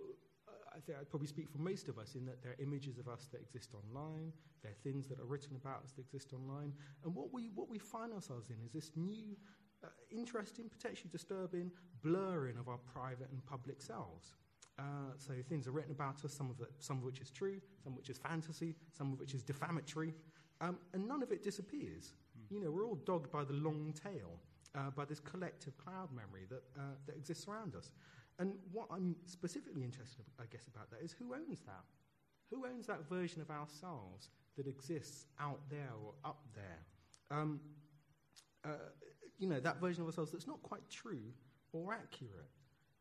[0.76, 3.08] I think I'd probably speak for most of us in that there are images of
[3.08, 6.72] us that exist online, there are things that are written about us that exist online,
[7.04, 9.36] and what we, what we find ourselves in is this new,
[9.84, 11.70] uh, interesting, potentially disturbing
[12.02, 14.34] blurring of our private and public selves.
[14.78, 17.60] Uh, so things are written about us, some of, it, some of which is true,
[17.82, 20.14] some of which is fantasy, some of which is defamatory,
[20.60, 22.14] um, and none of it disappears.
[22.38, 22.54] Mm.
[22.54, 24.38] You know, we're all dogged by the long tail,
[24.74, 27.92] uh, by this collective cloud memory that, uh, that exists around us.
[28.38, 31.84] And what I'm specifically interested, I guess, about that is who owns that?
[32.50, 36.78] Who owns that version of ourselves that exists out there or up there?
[37.30, 37.60] Um,
[38.64, 38.90] uh,
[39.38, 41.32] you know, that version of ourselves that's not quite true
[41.72, 42.50] or accurate.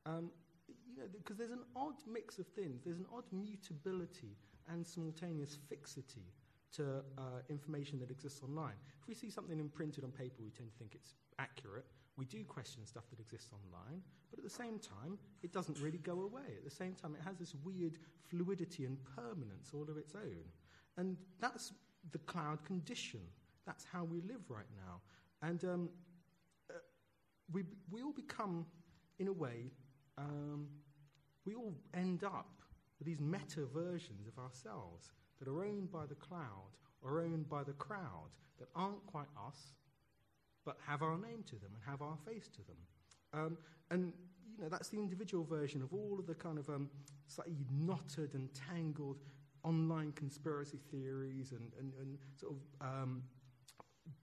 [0.05, 0.31] Um,
[0.67, 2.81] you know, because there's an odd mix of things.
[2.83, 4.37] There's an odd mutability
[4.69, 6.33] and simultaneous fixity
[6.73, 8.75] to uh, information that exists online.
[9.01, 11.85] If we see something imprinted on paper, we tend to think it's accurate.
[12.21, 15.97] We do question stuff that exists online, but at the same time, it doesn't really
[15.97, 16.53] go away.
[16.55, 17.97] At the same time, it has this weird
[18.29, 20.45] fluidity and permanence all of its own.
[20.97, 21.73] And that's
[22.11, 23.21] the cloud condition.
[23.65, 25.01] That's how we live right now.
[25.41, 25.89] And um,
[26.69, 26.75] uh,
[27.51, 28.67] we, we all become,
[29.17, 29.71] in a way,
[30.19, 30.67] um,
[31.43, 32.61] we all end up
[32.99, 35.09] with these meta versions of ourselves
[35.39, 36.69] that are owned by the cloud
[37.01, 39.73] or owned by the crowd that aren't quite us,
[40.65, 42.77] but have our name to them and have our face to them.
[43.33, 43.57] Um,
[43.89, 44.13] and
[44.55, 46.89] you know that's the individual version of all of the kind of um,
[47.27, 49.19] slightly knotted and tangled
[49.63, 53.23] online conspiracy theories and, and, and sort of um,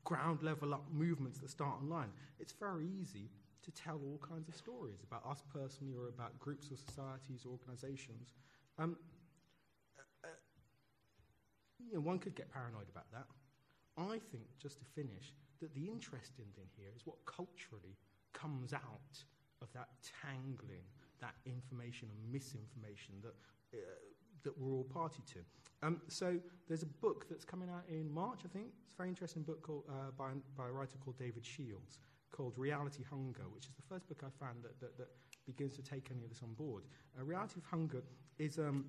[0.04, 2.10] ground level up movements that start online.
[2.40, 3.30] It's very easy
[3.62, 7.50] to tell all kinds of stories about us personally or about groups or societies or
[7.50, 8.32] organizations.
[8.78, 8.96] Um,
[9.98, 10.30] uh, uh,
[11.78, 13.26] you know, one could get paranoid about that.
[13.96, 17.96] I think, just to finish, that the interesting thing here is what culturally
[18.32, 19.24] comes out
[19.62, 19.88] of that
[20.22, 20.86] tangling,
[21.20, 23.34] that information and misinformation that,
[23.74, 23.80] uh,
[24.44, 25.40] that we're all party to.
[25.82, 26.36] Um, so
[26.68, 28.66] there's a book that's coming out in March, I think.
[28.84, 31.98] It's a very interesting book called, uh, by, by a writer called David Shields
[32.30, 35.08] called Reality Hunger, which is the first book I found that, that, that
[35.46, 36.84] begins to take any of this on board.
[37.18, 38.02] Uh, Reality of Hunger
[38.38, 38.84] is, um,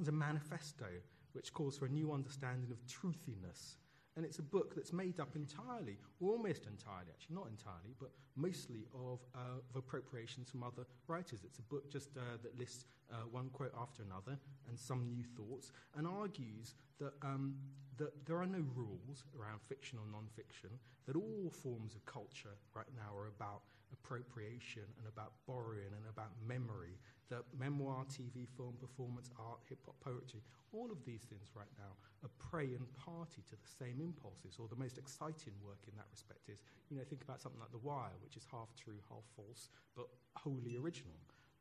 [0.00, 0.86] is a manifesto
[1.32, 3.76] which calls for a new understanding of truthiness
[4.20, 8.84] and it's a book that's made up entirely, almost entirely, actually, not entirely, but mostly
[8.92, 11.40] of, uh, of appropriations from other writers.
[11.42, 15.24] It's a book just uh, that lists uh, one quote after another and some new
[15.24, 17.54] thoughts, and argues that, um,
[17.96, 20.68] that there are no rules around fiction or non fiction,
[21.06, 26.28] that all forms of culture right now are about appropriation and about borrowing and about
[26.46, 27.00] memory,
[27.30, 31.94] that memoir, TV, film, performance, art, hip hop, poetry, all of these things right now
[32.22, 36.06] are prey and party to the same impulses, or the most exciting work in that
[36.10, 36.60] respect is,
[36.90, 40.06] you know, think about something like The Wire, which is half true, half false, but
[40.36, 41.16] wholly original.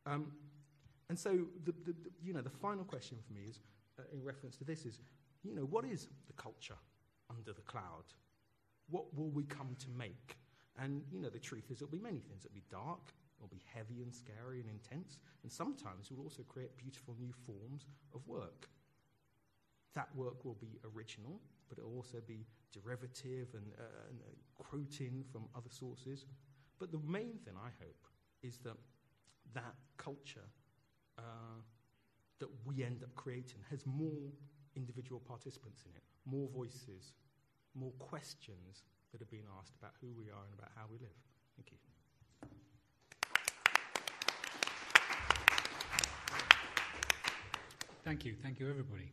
[0.06, 0.34] Um,
[1.10, 3.60] and so, the, the, the, you know, the final question for me is,
[3.98, 5.00] uh, in reference to this, is,
[5.44, 6.78] you know, what is the culture
[7.30, 8.06] under the cloud?
[8.90, 10.38] What will we come to make?
[10.82, 12.46] And, you know, the truth is it'll be many things.
[12.46, 16.44] It'll be dark, it'll be heavy and scary and intense, and sometimes it will also
[16.44, 18.70] create beautiful new forms of work.
[19.96, 24.64] That work will be original, but it will also be derivative and, uh, and uh,
[24.64, 26.26] quoting from other sources.
[26.80, 28.06] But the main thing I hope
[28.44, 28.78] is that
[29.54, 30.48] that culture
[31.18, 31.62] uh,
[32.40, 34.32] that we end up creating has more
[34.76, 37.14] individual participants in it, more voices,
[37.76, 41.18] more questions that are being asked about who we are and about how we live.
[41.58, 41.89] Thank you.
[48.04, 48.36] Thank you.
[48.42, 49.12] Thank you, everybody.